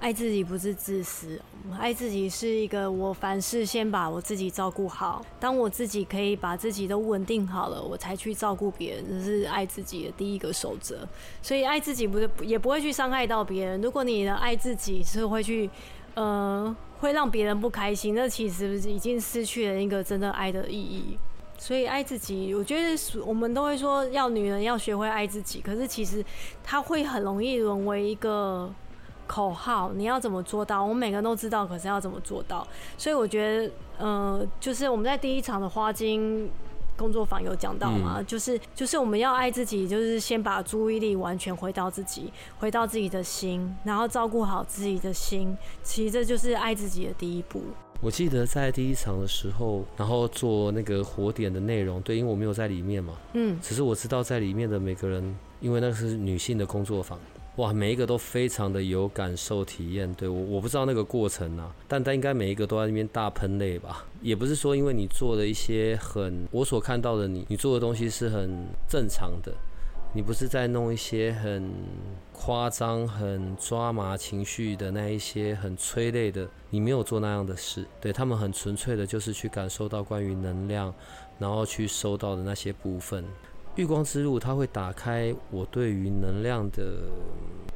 [0.00, 1.40] 爱自己不是自私，
[1.76, 5.24] 爱自己是一个我凡事先把我自己照顾好。
[5.40, 11.06] 当我自己可以把自己都稳定好了，我才去照顾别人，这是爱自己的第一个守则。
[11.42, 13.80] 所以爱自己不是也不会去伤害到别人。
[13.82, 15.68] 如果你的爱自己是会去，
[16.14, 21.18] 呃，会让别人不开心，那其实已经失去了一个真的爱的意义。
[21.58, 22.96] 所以爱自己，我觉得
[23.26, 26.24] 我们都会说要女人要学会爱自己，可是其实
[26.62, 28.72] 她会很容易沦为一个。
[29.28, 30.82] 口号，你要怎么做到？
[30.82, 32.66] 我们每个人都知道，可是要怎么做到？
[32.96, 36.50] 所以我觉得，呃，就是我们在第一场的花精
[36.96, 45.56] 工作坊有讲到嘛，就是就是我们要爱自己，就是先把注意力完全回到自己，回到自己的心，然后照顾好自己的心。
[45.84, 47.62] 其实这就是爱自己的第一步。
[48.00, 57.18] 我记得在第一场的时候，然后做那个火点的内容，对，因为我没有在里面嘛，嗯，只是我知道在里面的每个人，因为那是女性的工作坊。
[57.58, 64.06] 哇，每一个都非常的有感受体验，对我我不知道那个过程啊，但但应该每一个都在那边大喷泪吧？
[64.22, 69.52] 也不是说因为你做的一些很我所看到的你你做的东西是很正常的，
[70.12, 71.68] 你不是在弄一些很
[72.32, 80.94] 夸张、很抓马情绪的那一些很催泪的，你没有做那样的事，对他们很纯粹的就是去感受到关于能量，
[81.40, 83.24] 然后去收到的那些部分。
[83.78, 86.98] 月光之路，它会打开我对于能量的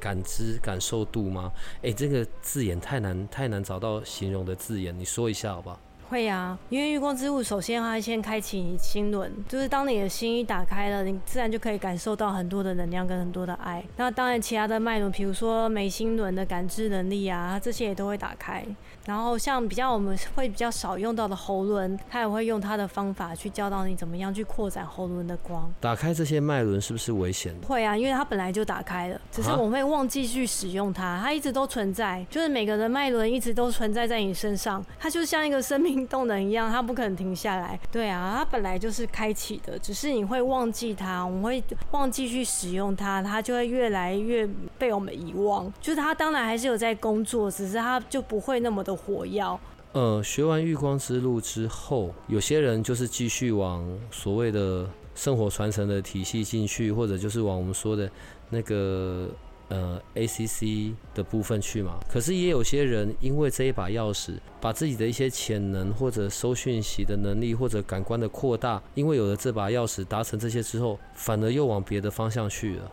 [0.01, 1.53] 感知感受度吗？
[1.81, 5.79] 哎，这个字眼太难太难找到形容的字眼，你说一下好不好？
[6.13, 13.83] 会啊，因为月光之物首先它先开启你心轮，就是当你的心一打开了，你自然就可以感受到很多的能量跟很多的爱。
[13.97, 18.63] 那当然，其他的脉轮，比如说眉心轮的感知能力啊，这些也都会打开。
[19.07, 25.73] 然后像比较我们会比较少用到的喉轮，它也会用它的方法去教导你怎么样去扩展喉轮的光。
[25.81, 27.55] 打开这些脉轮是不是危险？
[27.67, 31.19] 会啊，因为它本来就打开了，只是我们会忘记去使用它。
[31.23, 37.79] 它一直都存在，就是每个人脉轮一直都存在在你身上，它就像一个生命动能一样，它不可能停下来。
[37.91, 44.49] 对啊，它本来就是开启的，只是你会忘记它，我们会忘记去使用它，它就会越来越
[44.79, 45.71] 被我们遗忘。
[45.81, 48.93] 就是它当然还是有在工作，只是它就不会那么的。
[49.03, 49.59] 火药。
[49.93, 58.09] 呃，学完月光之路之后，有些人就是继续往所谓的生活传承的体系进去，或者就是往我们说的
[58.51, 59.29] 那个
[59.73, 61.99] 呃 ACC 的部分去嘛。
[62.09, 72.91] 可是也有些人因为这一把钥匙，把自己的一些潜能或者收讯息的能力或者感官的扩大，因为有了这把钥匙达成这些之后，反而又往别的方向去了。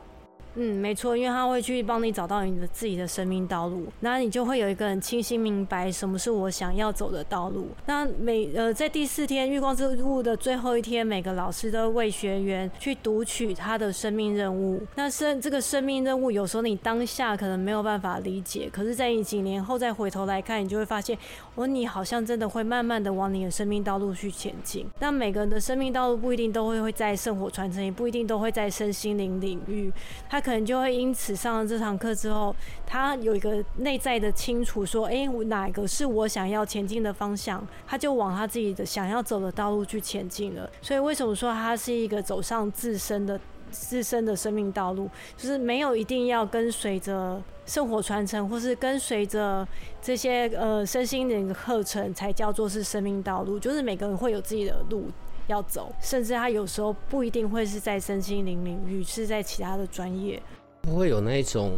[0.62, 7.70] 嗯，没错，因为他会去帮你找到你的自己的生命道路，那你就会有一个很清晰明白什么是我想要走的道路。
[7.86, 14.82] 那每呃在第四天月光之路的最后一天，每个老师都为学员去读取他的生命任务。
[14.95, 21.18] 那生这个生命任务，有时候你当下可能没有办法理解，可是在你几年后再回头来看，你就会发现，
[21.55, 24.86] 哦，你好像真的会慢慢的往你的生命道路去前进。
[24.99, 29.89] 那每个人的生命道路不一定都会会在圣火传承，也不一定都会在身心灵领域，
[30.30, 30.41] 他。
[30.49, 40.68] 可可能就会因此上了这堂课之后，他有一个内在的清楚，说：“哎，哪个是我想要前进的方向？”他就往他自己的想要走的道路去前进了。
[40.82, 43.39] 所以，为什么说他是一个走上自身的
[43.70, 45.08] 自身的生命道路？
[45.38, 49.68] 就是没有一定要跟随着生活传承，或是跟随着
[50.02, 53.60] 这些呃身心灵的课程，才叫做是生命道路。
[53.60, 55.06] 就是每个人会有自己的路。
[55.50, 60.41] 要走，甚至他有时候不一定会是在身心灵领域，是在其他的专业。
[60.82, 61.72] 不会有那一种，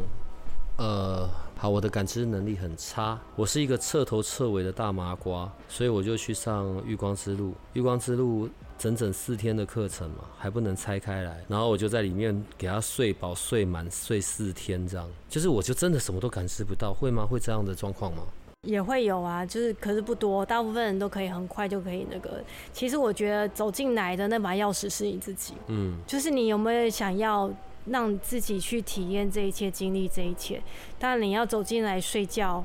[0.77, 7.53] 呃，好，我的感知能力很差，我是一个彻头彻尾的大麻瓜，所以我就去上月光之路。
[7.73, 17.25] 月光之路整整四天的课程嘛，还不能拆开来，然后我就在里面给他睡饱、睡满、睡四天，这样，就是我就真的什么都感知不到，会吗？
[17.25, 18.23] 会这样的状况吗？
[18.67, 22.43] 也会有啊，就是可是不多，大部分人都可以很快就可以那个。
[22.71, 27.51] 其实我觉得走进来的那把钥匙是你自己，嗯，就是你有没有想要
[27.85, 30.61] 让自己去体验这一切、经历这一切？
[30.99, 32.63] 当然你要走进来睡觉。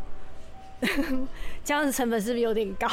[1.64, 2.87] 这样子成本是不是有点高？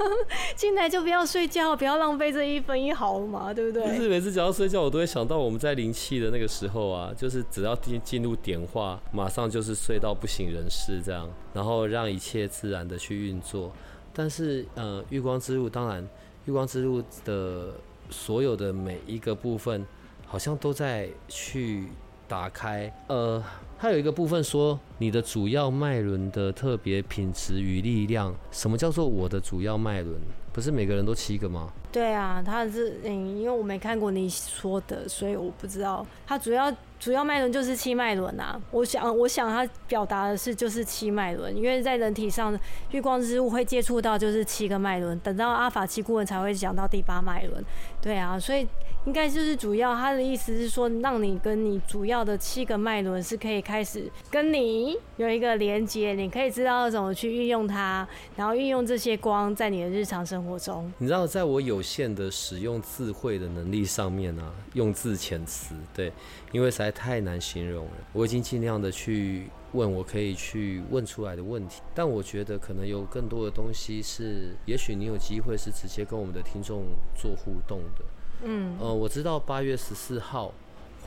[0.56, 3.96] 进来就不要睡觉，不要浪费这一分一毫嘛，对不对？
[3.96, 13.70] 就是每次讲到睡觉，我都会想到我们在灵气的那个时候啊，就是只要进进入点化，马上就是睡到不省人事这样，然后让一切自然的去运作。
[14.14, 16.02] 但是，呃，月光之路，当然，
[16.46, 17.74] 月光之路的
[18.10, 19.86] 所有的每一个部分，
[20.26, 21.88] 好像都在去
[22.26, 23.44] 打开，呃。
[23.80, 28.34] 它有一个部分说你的主要脉轮的特别品质与力量。
[28.50, 30.20] 什么叫做我的主要脉轮？
[30.52, 31.70] 不是每个人都七个吗？
[31.92, 36.04] 对啊，他是嗯，因为我没看过你说的，所以我不知道。
[36.26, 38.60] 他主要主要脉轮就是七脉轮啊。
[38.72, 42.58] 我想，我想他表达的是就是七脉轮，因为在人体上，
[42.90, 47.64] 月光之物会接触到就是七个脉轮，等到阿法七顾问才会讲到第八脉轮。
[48.02, 48.66] 对啊，所以。
[49.08, 58.06] 应该就是主要，他的意思是说，让你跟你主要的七个脉轮是可以开始跟你有一个连接，你可以知道怎么去运用它，
[58.36, 60.92] 然后运用这些光在你的日常生活中。
[60.98, 66.12] 你知道，在我有限的使用智慧的能力上面呢，用字遣词，对，
[66.52, 67.92] 因为实在太难形容了。
[68.12, 76.84] 我已经尽量的去问我可以去问出来的问题，但我觉得可能有更多的东西是，也许你有机会是直接跟我们的听众
[77.16, 78.04] 做互动的。
[78.44, 80.52] 嗯，呃，我知道八月十四号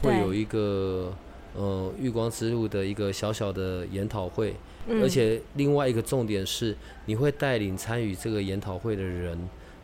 [0.01, 1.13] 会有一个
[1.55, 4.55] 呃玉光之路的一个小小的研讨会，
[5.01, 6.75] 而且另外一个重点是，
[7.05, 9.37] 你会带领参与这个研讨会的人，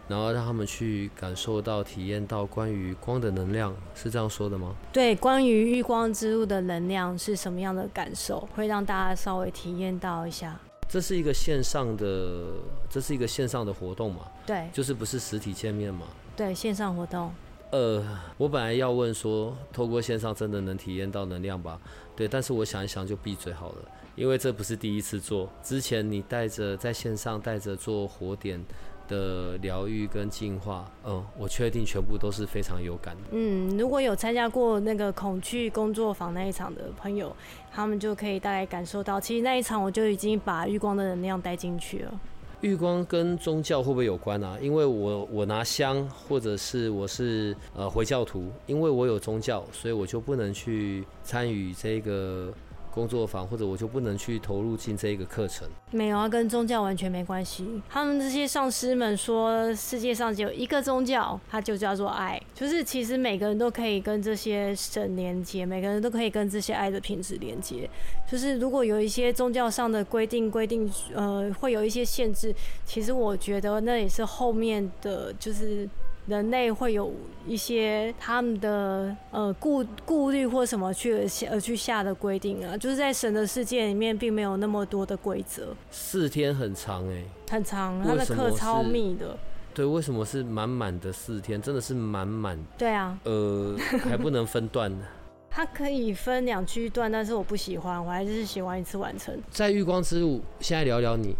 [0.08, 4.76] 然后让他们去感受到、体验到关于光的能量，是这样说的吗？
[4.92, 10.60] 对，关于玉光之路的能量是什么样的感受，会让大家稍微体验到一下。
[10.90, 12.54] 这是一个线上的，
[12.90, 14.22] 这是一个线上的活动嘛？
[14.46, 16.08] 对，就是不是实体见面嘛？
[16.38, 17.32] 对，线上活动。
[17.72, 18.02] 呃，
[18.38, 21.82] 我本来要问说，透过线上真的能体验到能量吧？
[22.16, 23.78] 对，但是我想一想就闭嘴好了，
[24.16, 25.50] 因为这不是第一次做。
[25.64, 28.64] 之前你带着在线上带着做火点
[29.08, 33.24] 的疗愈跟净化，嗯，我确定全部都是非常有感的。
[33.32, 37.36] 嗯，如果有参加过那个恐惧工作坊那一场的朋友，
[37.74, 42.20] 他们就可以大概感受到，其实那一场我就已经把月光的能量带进去了。
[42.62, 44.58] 玉光跟宗教会不会有关啊？
[44.62, 52.52] 因为我我拿香，或者是我是呃回教徒，因为我有宗教，所以我就不能去参与这个。
[52.98, 55.70] 工作坊或者我就不能去投入进这一个课程？
[55.92, 57.80] 没有啊，跟宗教完全没关系。
[57.88, 62.42] 他们这些上师们说，世界上只有一个宗教，它就叫做爱。
[62.56, 67.88] 就是其实每个人都可以跟这些神连接，每个人都可以跟这些爱的品质连接。
[68.28, 72.52] 就是如果有一些宗教上的规定，规定呃会有一些限制，
[72.84, 75.88] 其实我觉得那也是后面的就是。
[76.28, 77.12] 人类会有
[77.48, 85.74] 一些他们的呃顾顾虑或什么去而去下的规定啊，就是在神的世界里面并没有那么多的规则。
[85.90, 89.38] 四天很长哎，很长，他的课超密的。
[89.74, 91.62] 对，为什么是满满的四天？
[91.62, 92.58] 真的是满满。
[92.78, 93.18] 对啊。
[93.24, 95.06] 呃，还不能分段呢。
[95.50, 99.36] 它可以分两区段，但是我不喜欢，我还是喜欢一次完成。
[99.50, 101.36] 在月光之路，现在聊聊你。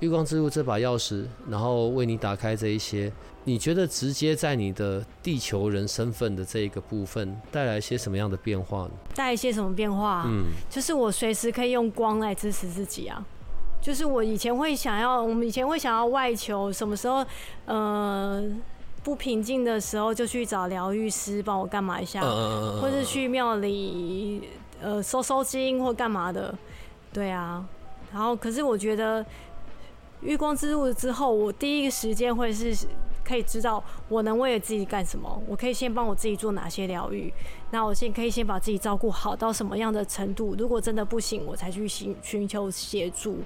[0.00, 3.10] 月光之路这把钥匙，然后为你打开这一些，
[3.46, 8.90] 你觉得直接在你的地球人身份的这一个部分带来一些什么样的变化呢？
[9.14, 10.24] 带一些什么变化？
[10.26, 13.24] 嗯，就是我随时可以用光来支持自己啊。
[13.80, 17.24] 就是我以前会想要，我们以前会想要外求，什么时候
[17.66, 18.44] 呃
[19.04, 24.42] 不平静的时候就去找疗愈师帮我干嘛一下，或者去庙里
[24.82, 26.52] 呃收收经或干嘛的。
[27.12, 27.64] 对啊，
[28.12, 29.24] 然后可是我觉得。
[30.22, 32.74] 月光之路之后，我第一个时间会是
[33.26, 35.42] 可以知道我能为了自己干什么。
[35.48, 37.32] 我可以先帮我自己做哪些疗愈，
[37.72, 40.54] 那我先可以先把自己照顾好到什么样的程度。
[40.56, 43.38] 如果真的不行，我才去寻寻求协助。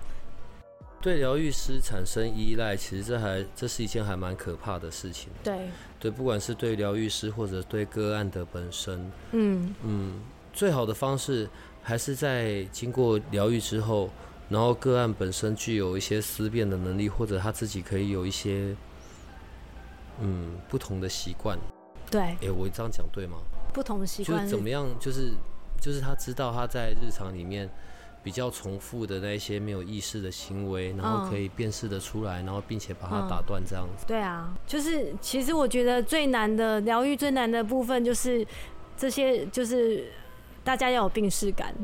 [1.01, 5.31] 对疗愈师产生依赖，其实这还这是一件还蛮可怕的事情。
[5.43, 10.21] 对对，不管是对疗愈师或者对个案的本身，嗯嗯，
[10.53, 11.49] 最好的方式
[11.83, 14.11] 还是在经过疗愈之后。
[14.51, 18.75] 然后个案本身具有一些思辨的能力，或者他自己可以有一些
[20.21, 21.59] 嗯不同的习惯。
[22.11, 23.39] 对，哎，我这样讲对吗？
[23.73, 24.87] 不同的习惯就是怎么样？
[24.99, 25.33] 就是
[25.81, 27.71] 就是他知道他在日常里面
[28.23, 34.05] 比较重复的那一些没有意识的行为，然后可以辨识的出来，然后并且把它打断这样子。
[34.07, 38.47] 对啊，就是其实我觉得最难的疗愈最难的部分就是
[38.97, 40.11] 这些，就是
[40.65, 41.75] 大家要有病视感。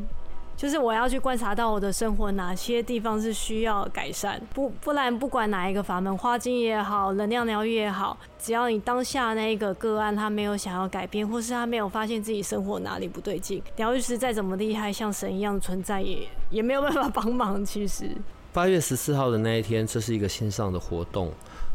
[0.56, 17.62] 就是我要去观察到我的生活哪些地方是需要改善，不不然不管哪一个法门，花精也好，能量疗愈也好，只要你当下那一个个案他没有想要改变，或是他没有发现自己生活哪里不对劲，疗愈师再怎么厉害，像神一样存在，也 也没有办法帮忙。
[17.62, 18.10] 其实
[18.54, 21.30] 八月十四号的那一天，这是一个线上的活动，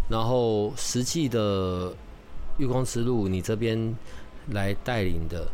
[0.09, 1.93] 然后实际的
[2.57, 3.95] 月光之路，你这边
[4.49, 5.47] 来带领的。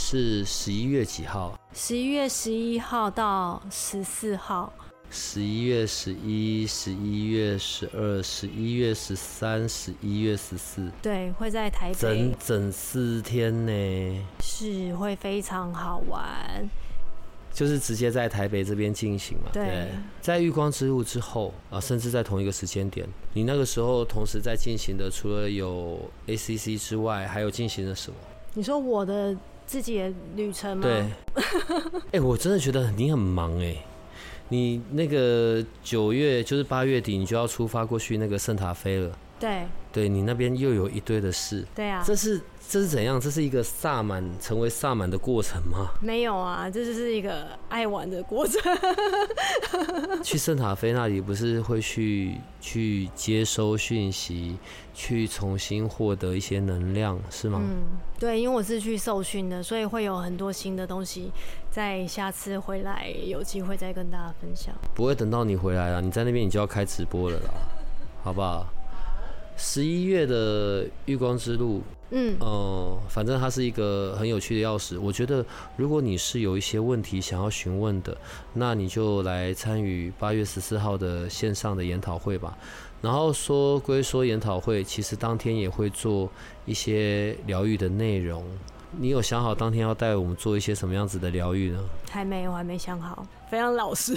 [0.00, 1.58] 是十一月几号？
[1.74, 4.72] 十一月十一号到十四号。
[5.10, 10.88] 十一月十一、十一月十二、十一月十三、十一月十四。
[11.02, 11.94] 对，会在台北。
[11.98, 14.26] 整整四天呢。
[14.40, 16.70] 是会非常好玩。
[17.52, 19.50] 就是直接在台北这边进行嘛。
[19.52, 19.88] 对，
[20.22, 28.16] 在玉光之路之后啊，甚至在同一个时间点，你那个时候同时在进行的，除了有 ACC 之外，还有进行了什么？
[28.54, 29.36] 你说我的
[29.68, 30.82] 自己的旅程吗？
[30.82, 31.04] 对。
[32.18, 33.76] 哎，我真的觉得你很忙哎。
[34.48, 39.12] 你那个九月就是八月底，你就要出发过去那个圣塔菲了。
[39.40, 39.66] 对。
[39.90, 41.64] 对你那边又有一堆的事。
[41.74, 42.02] 对啊。
[42.06, 42.40] 这是。
[42.70, 43.18] 这是怎样？
[43.18, 45.90] 这是一个萨满成为萨满的过程吗？
[46.02, 48.60] 没有啊，这就是一个爱玩的过程。
[50.22, 54.58] 去圣塔菲那里不是会去去接收讯息，
[54.92, 57.58] 去重新获得一些能量，是吗？
[57.62, 57.84] 嗯，
[58.18, 61.32] 对，因为我是去受训的，所以会有很多新的东西，
[61.70, 64.74] 在下次回来有机会再跟大家分享。
[64.94, 67.54] 不会等到你回来了，你在那边你就要开直播了啦，
[68.22, 68.66] 好不好？
[69.58, 71.82] 十一月的月光之路。
[72.10, 74.98] 嗯，呃，反正它是一个很有趣的钥匙。
[74.98, 75.44] 我觉得，
[75.76, 78.16] 如果你是有一些问题想要询问的，
[78.54, 82.56] 那你就来参与八月十四号的线上的研讨会吧。
[83.02, 86.30] 然后说归说研讨会，其实当天也会做
[86.64, 88.42] 一些疗愈的内容。
[88.92, 91.84] 你有想好当天要带我们做一些什么样子的疗愈呢？
[92.10, 94.14] 还没，我还没想好，非常老实，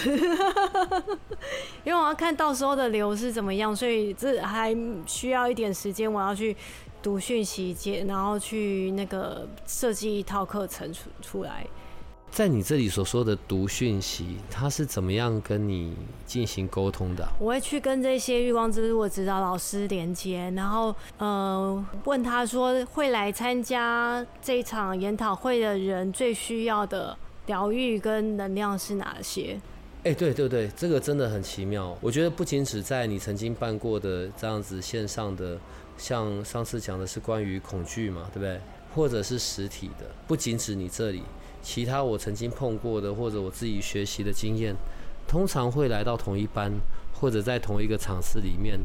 [1.84, 6.55] 因为我要看到时候的流是怎么样，所以这还需要一点时间，我要去。
[7.03, 11.65] 读讯息接，然后去那个设计一套课程出出来。
[12.32, 15.93] 在你这里所说的读讯息，他是怎么样跟你
[16.25, 17.27] 进行沟通的？
[17.38, 27.17] 我会去跟这些月光之路的指导老师连接，然后呃问他说，会来参加这场研讨会的人最需要的
[27.47, 29.59] 疗愈跟能量是哪些？
[30.03, 31.95] 哎，对对对，这个真的很奇妙。
[31.99, 35.59] 我觉得不仅只在你曾经办过的这样子线上的。
[35.97, 38.59] 像上次讲的是关于恐惧嘛，对不对？
[38.95, 41.21] 或者是实体的，不仅指你这里，
[41.62, 44.76] 其他我曾经碰过的，或者我自己学习的经验，
[45.28, 46.72] 通常会来到同一班，
[47.14, 48.80] 或者在同一个场次里面，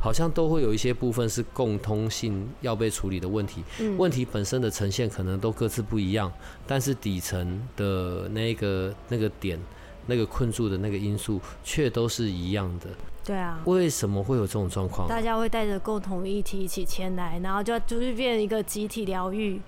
[0.00, 3.62] 好像都会有一些部分是共通性要被处理的问题。
[3.98, 6.32] 问题本身的呈现可能都各自不一样，
[6.66, 9.58] 但是底层的那个那个点，
[10.06, 12.86] 那个困住的那个因素，却都是一样的。
[13.24, 15.08] 对啊，为什么会有这种状况？
[15.08, 19.60] 大家会带着共同议题一起前来，然后就就是变一个集体疗愈。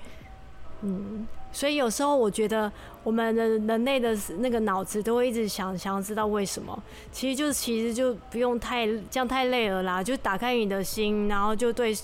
[0.82, 2.70] 嗯，所以有时候我觉得
[3.02, 6.80] 我们的人类的那个脑子都会一直想想要知道为什么，
[7.10, 11.96] 其实就其实就不用太这样太累了啦，就打开你的心，然后就对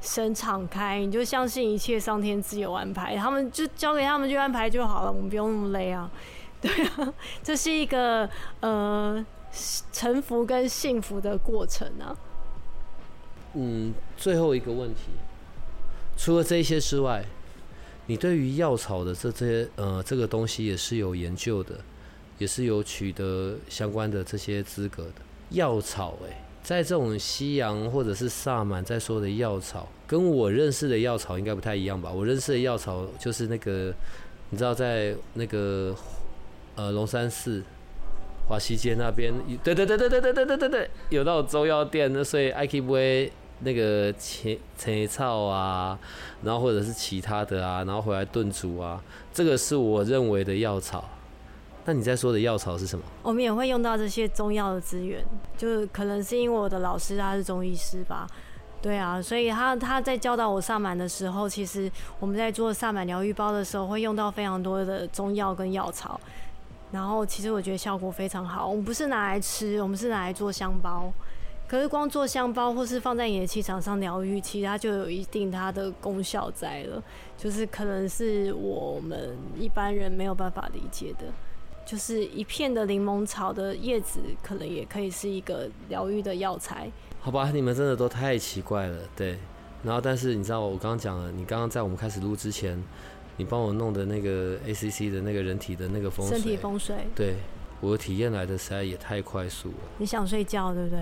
[0.00, 6.10] 神敞开，你就相信一切上天自有安排，他们就交给他们去安排就好了，我们不用那么累啊。
[6.60, 8.28] 对啊，这是一个
[8.60, 9.24] 呃。
[9.90, 12.14] 臣服跟幸福的过程啊？
[13.54, 15.04] 嗯，最后一个问题，
[16.18, 17.24] 除了这些之外，
[18.08, 21.76] 你对于药草的这些呃这个东西也是有研究的，
[22.38, 25.12] 也是有取得相关的这些资格的。
[25.50, 32.10] 药草，哎，在这种西洋或者是萨满在说的药草，跟我认识的药草应该不太一样吧？
[32.10, 33.94] 我认识的药草就是那个，
[34.50, 35.94] 你知道在那个
[36.74, 37.62] 呃龙山寺。
[38.48, 39.30] 华西街那边，
[39.62, 43.30] 对对对对对对对对对，有那种中药店，那所以 I K 不会
[43.60, 45.98] 那个青青草啊，
[46.42, 49.02] 然后或者是其他的啊，然后回来炖煮啊，
[49.32, 51.04] 这个是我认为的药草。
[51.84, 53.04] 那你在说的药草是什么？
[53.22, 55.24] 我们也会用到这些中药的资源，
[55.56, 58.26] 就是可能是因为我的老师他是中医师吧，
[58.82, 61.90] 对啊，所以他他在教导我萨满的时候，其实
[62.20, 66.20] 我们在做萨满疗愈包的时候，会用到非常多的中药跟药草。
[66.92, 68.66] 然后其实我觉得效果非常好。
[68.66, 71.10] 我们不是拿来吃，我们是拿来做香包。
[71.68, 77.02] 可是光做香包或是放在你的气场上疗愈，其实它就有一定它的功效在了。
[77.36, 81.26] 就是可能是我们一般人没有办法理解的。
[81.86, 86.90] 就是一片的柠檬草的叶子，可能也可以是一个疗愈的药材。
[87.20, 89.38] 好吧，你们真的都太奇怪了，对。
[89.84, 92.82] 然后但是你知道我刚刚讲了，你刚刚在我们开始录之前。
[93.40, 97.36] 你帮我弄的那个 ACC 的那个人体的那个风水，身体风水，对
[97.80, 99.74] 我体验来的实在也太快速了。
[99.98, 100.98] 你想睡觉对不对？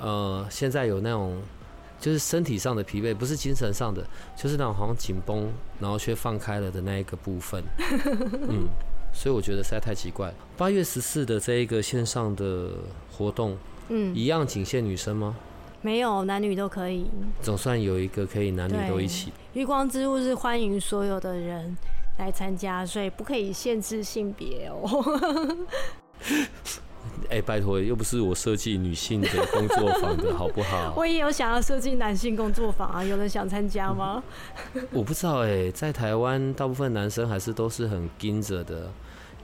[0.00, 1.40] 呃，现在有那种
[1.98, 7.62] 就是身体上的疲惫，不是精神上的，就是那种好像紧绷，然后却放开了的那一个部分。
[8.48, 8.68] 嗯，
[9.12, 10.32] 所以我觉得实在太奇怪。
[10.56, 12.70] 八月十四的这一个线上的
[13.10, 13.56] 活动，
[13.88, 15.36] 嗯，一样仅限女生吗？
[15.82, 17.06] 没有，男女都可以。
[17.42, 19.32] 总算有一个可以男女都一起。
[19.52, 21.76] 月光之路是欢迎所有的人
[22.18, 25.04] 来参加，所以不可以限制性别哦。
[27.28, 30.92] 哎，拜托，又不是我设计女性的工作坊的好不好？
[30.96, 34.22] 我也有想要设计男性工作坊啊，有人想参加吗？
[34.92, 38.90] 我不知道哎，在台湾大部分男生还是都是很盯着的。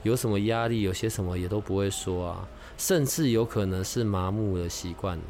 [0.03, 2.47] 有什么压力，有些什么也都不会说啊，
[2.77, 5.23] 甚至有可能是麻木的习惯了。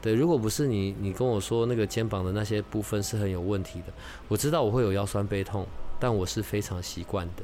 [0.00, 3.92] 对，如果不是你，你跟我说那个肩膀的那些部分是很有问题的，
[4.28, 5.66] 我知道我会有腰酸背痛，
[6.04, 7.42] 但我是非常习惯的。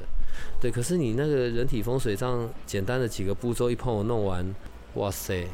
[0.61, 4.55] 对，可是你那个人体风水上简单的几个步骤一碰我弄完，
[4.97, 5.49] 哇塞，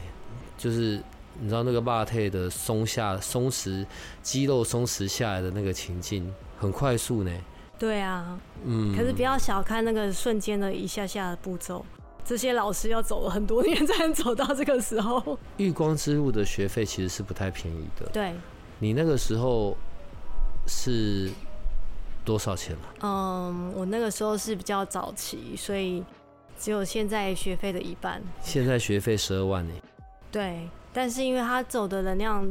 [0.59, 1.01] 就是
[1.39, 3.87] 你知道那个霸退的松下松弛
[4.25, 7.31] 肌肉松弛下来的那个情境，很快速呢。
[7.79, 11.87] 对啊，嗯，可是不要小看那个瞬间的一下下的步骤，
[12.25, 15.39] 这些老师要走了很多年 才能走到这个时候。
[15.59, 18.07] 玉光之路的学费其实是不太便宜的。
[18.13, 18.35] 对，
[18.81, 19.77] 你那个时候
[20.67, 21.31] 是
[22.27, 22.91] 多少钱啊？
[23.01, 26.05] 嗯，我那个时候是比较早期，所以
[26.59, 28.21] 只有现在学费的一半。
[28.43, 29.73] 现在学费十二万呢。
[30.31, 32.47] 对，但是因为他走的能量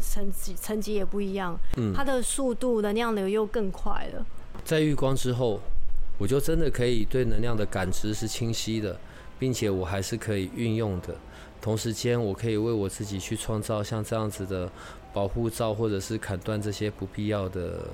[0.00, 4.26] 层级层级也不一样，嗯，它的速度能量流又更快了。
[4.64, 5.60] 在遇光之后，
[6.18, 8.98] 我就真的可以对能量的感知是清晰的，
[9.38, 11.14] 并且我还是可以运用的。
[11.62, 14.70] 同时间，我可以为我自己去创造像这样子的
[15.12, 17.86] 保护罩，或者是砍断这些不必要的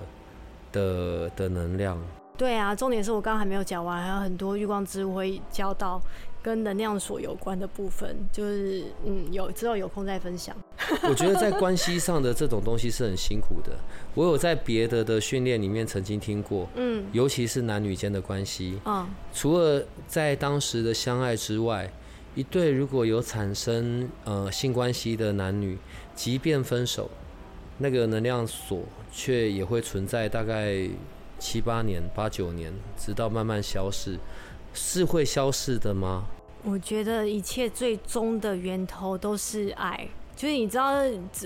[0.73, 1.99] 的的能量。
[2.37, 5.99] 对啊，重点是我刚刚还没有讲完，还有很多月光之会教到
[6.43, 10.55] 跟能量所有关的部分，就是嗯，有之后有空再分享。
[11.09, 13.73] 我觉得在关系上的这种东西是很辛苦的。
[14.15, 21.91] 我有在别的的训练里面曾经听过，嗯尤其是男女间的关系，嗯除了在当时的相爱之外，
[22.35, 25.79] 一对如果有产生呃性关系的男女，
[26.15, 27.11] 即便分手，
[27.79, 28.83] 那个能量锁
[29.17, 30.87] 却也会存在大概
[31.39, 34.19] 七八年、八九年，直到慢慢消逝，
[34.75, 36.27] 是会消逝的吗？
[36.63, 40.07] 我觉得一切最终的源头都是爱，
[40.37, 40.93] 就是你知道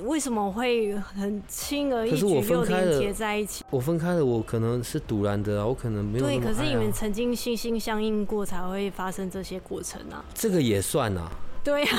[0.02, 3.64] 为什么会很轻而易举又连接在一起？
[3.70, 6.40] 我分开了，我可能是堵然的啊，我可能没有那对。
[6.40, 10.24] 可是你们曾经心心相印过，才会发生这些过程啊。
[10.34, 11.30] 这个也算啊，
[11.62, 11.90] 对呀、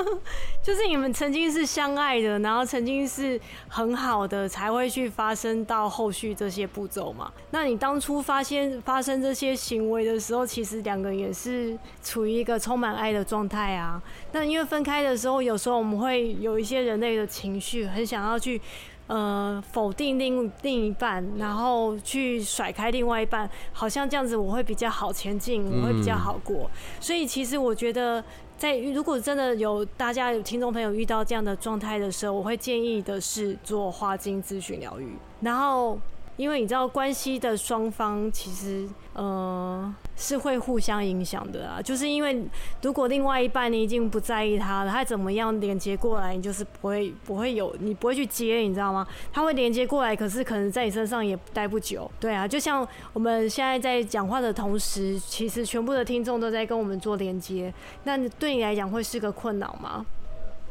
[0.62, 7.32] 就是你们曾经是相爱的，然后曾经是很好的，才会去发生到后续这些步骤嘛。
[7.50, 14.00] 那你当初发现发生这些行为的时候，其实两个人也是处于一个充满爱的状态啊。
[14.32, 18.60] 那因为分开的时候，有时候我们会有一些人类的情绪，很想要去。
[19.08, 26.70] 呃，否定另另一半，然后去甩开另外一半，好像这样子我会比较好前进，我会比较好过。
[27.00, 28.22] 所以其实我觉得，
[28.58, 35.12] 在如果真的有大家有听众朋友遇到这样的状态的时候，我会建议的是做花精咨询疗愈。
[35.40, 35.96] 然后，
[36.38, 42.42] 因为你知道关系的双方其实呃是会互相影响的啊，就是因为
[42.80, 49.04] 如果另外一半你已经不在意他了，他怎么样连接过来，你就是不会不会有你不会去接，你知道吗？
[49.32, 52.08] 他会连接过来，可是可能在你身上也待不久。
[52.20, 57.74] 对啊，就像我们现在在讲话的同时，其实全部的听众都在跟我们做连接，
[58.04, 60.06] 那对你来讲会是个困扰吗？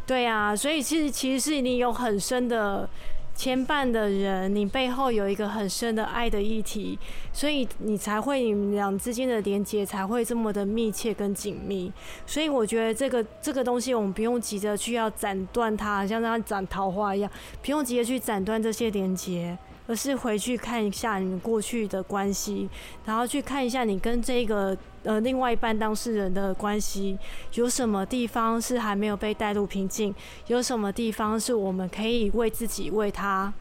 [0.06, 2.90] 对啊，所以其实其实是你有很深的
[3.38, 6.98] 牵绊的人，你背后有一个很深的爱的议题，
[7.32, 11.94] 所以你才会你们俩之间的连接才会这么的密切跟紧密。
[12.26, 17.32] 所以我觉得这个这个东西，我们不用急着去要斩断它，像它斩桃花一样，
[17.62, 19.56] 不用急着去斩断这些连接。
[19.88, 22.70] 而是回去看一下你们过去的关系，
[23.06, 27.18] 然后去看一下你跟这个呃另外一半当事人的关系，
[27.54, 30.14] 有什么地方是还没有被带入平静，
[30.48, 33.54] 有什么地方是我们可以为自己、为他、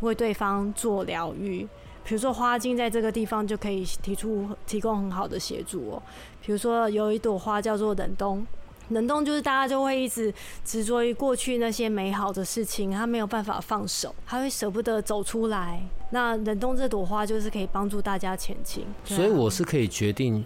[0.00, 1.68] 为对方做疗愈。
[2.04, 6.02] 比如说花精在这个地方就可以提出提供很好的协助哦。
[6.40, 8.46] 比如说有一朵花叫做冷冬。
[8.90, 10.32] 冷冻就是大家就会一直
[10.64, 15.82] 执着于过去那些美好的事情，他没有办法放手，他会舍不得走出来。
[16.10, 18.84] 那冷冻这朵花就是可以帮助大家前进。
[19.04, 20.44] 所以我是可以决定，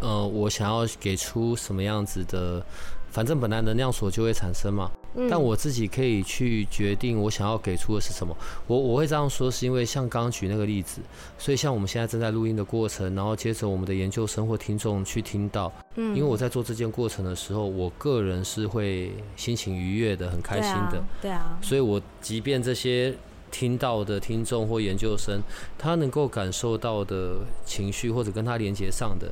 [0.00, 2.64] 呃，我想要给出什么样子的，
[3.12, 4.90] 反正本来能量锁就会产生嘛。
[5.14, 8.34] 嗯但我自己可以去决定我想要给出的是什么。
[8.66, 11.02] 我我会这样说，是因为像刚刚举那个例子，
[11.36, 20.92] 所以像我们现在正在录音的过程，然后接着我们的研究生或听众去听到，嗯因为我在做这件过程的时候，我个人是会心情愉悦的，很开心的。
[20.92, 23.14] 对啊，对啊，所以我即便这些
[23.50, 25.42] 听到的听众或研究生，
[25.76, 29.30] 他能够感受到的情绪或者跟他连接上的，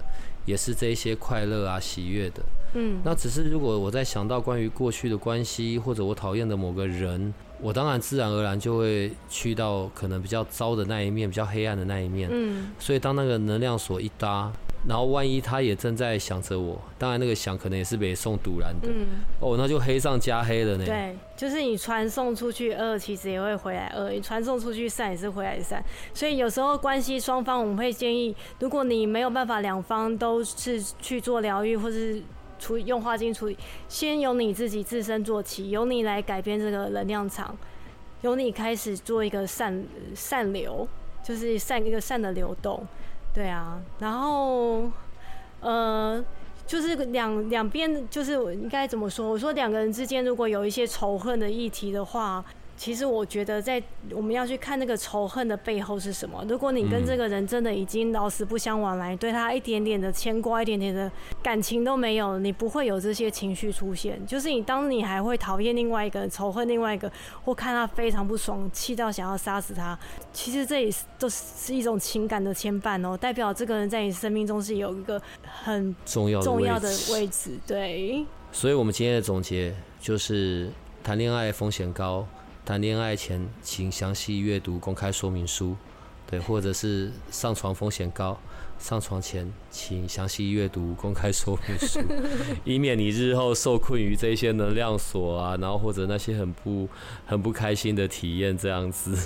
[0.51, 2.43] 也是这一些快乐啊、喜悦的。
[2.75, 12.29] 嗯那只是如果我在想到关于过去的关系，或者我讨厌的某个人，我当然自然而然就会去到可能比较糟的那一面、比较黑暗的那一面。
[12.33, 14.53] 嗯所以当那个能量锁一搭，
[14.89, 19.07] 然后万一他也正在想着我，当然那个想可能也是北宋堵然的，嗯，
[19.39, 20.87] 哦，那就黑上加黑了呢。
[20.87, 25.85] 对，就是你传送出去恶，其实也会回来恶；你传送出去善，也是回来善。
[26.15, 32.23] 所以有时候关系双方，我们会建议，如果你没有办法两方都是去做疗愈，或是
[32.59, 37.55] 处理用花精处理，先由你自己自身做起，由你来改变这个能量场，
[38.23, 40.89] 由你开始做一个善善流，
[41.23, 42.83] 就是善一个善的流动。
[43.33, 44.91] 对啊，然后，
[45.61, 46.25] 呃，
[46.67, 49.29] 就是两两边，就是应该怎么说？
[49.29, 52.45] 我说两个人之间如果有一些仇恨的议题的话。
[52.81, 56.43] 其实我觉得，在我们要去看那个仇恨的背后是什么。
[56.49, 61.13] 如果你跟这个人真的已经老死不相往来，对他一点点的牵挂、一点点的
[61.43, 64.19] 感情都没有，你不会有这些情绪出现。
[64.27, 67.13] 就是你当你还会讨厌另外一个人、仇恨另外一个，
[67.45, 69.99] 或看他非常不爽、气到想要杀死他，
[70.33, 77.59] 其实这也是都是一种情感的牵绊哦，代表这个人在你生命中是有一个很重要重要的位置。
[77.67, 78.25] 对。
[78.51, 80.71] 所以，我们今天的总结就是：
[81.05, 82.27] 谈恋爱风险高。
[82.71, 85.75] 谈恋爱前，请详细阅读公开说明书，
[86.25, 88.39] 对，或者是上床风险高，
[88.79, 91.99] 上床前请详细阅读公开说明书，
[92.63, 96.89] 以免你日后受困于这些能量锁啊，然后或者那些很不
[97.27, 99.19] 很不开心的体验这样子。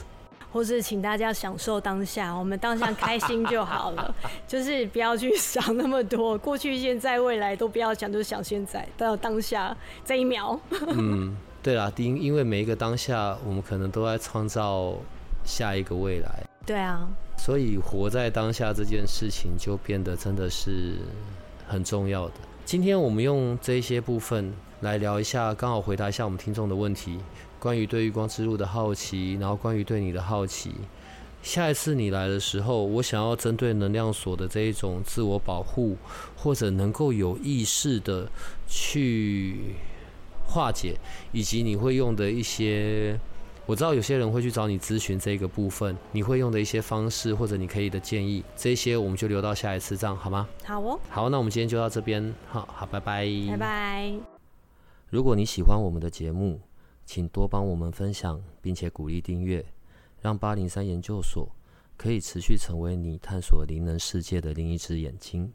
[0.50, 4.14] 或是请大家享受当下，我们当下开心就好了，
[4.48, 10.58] 就是不要去想那么多，过去、现在、未来都不要想，就是想现在到当下这一秒。
[10.88, 11.36] 嗯。
[11.64, 14.94] 对啦，因因为每一个当下，我们可能都在创造
[15.46, 16.44] 下一个未来。
[16.66, 17.08] 对啊，
[17.38, 20.98] 所以活在当下这件事情就变得真的是
[21.66, 22.34] 很重要的。
[22.66, 24.52] 今天我们用这些部分
[24.82, 27.18] 来聊一下，刚好回答一下我们听众的问题，
[27.58, 30.70] 关于对于光之路的好奇，然后关于对你的好奇。
[31.42, 35.96] 下一次你来的时候，我想要针对能量锁的这一种自我保护，
[36.36, 38.28] 或者能够有意识的
[38.68, 39.56] 去。
[40.46, 40.98] 化解，
[41.32, 43.18] 以及你会用的一些，
[43.66, 50.48] 我知道有些人会去找你咨询这个部分，你会用的一些方式或者你可以的建议，这些我们就留到下一次，这样好吗？
[50.64, 51.00] 好哦。
[51.08, 53.26] 好，那我们今天就到这边，好好，拜拜。
[53.48, 54.12] 拜拜。
[55.10, 56.60] 如果你喜欢我们的节目，
[57.06, 59.64] 请多帮我们分享，并且鼓励订阅，
[60.20, 61.48] 让八零三研究所
[61.96, 65.52] 可以持续成为你探索灵能世界的另一只眼睛。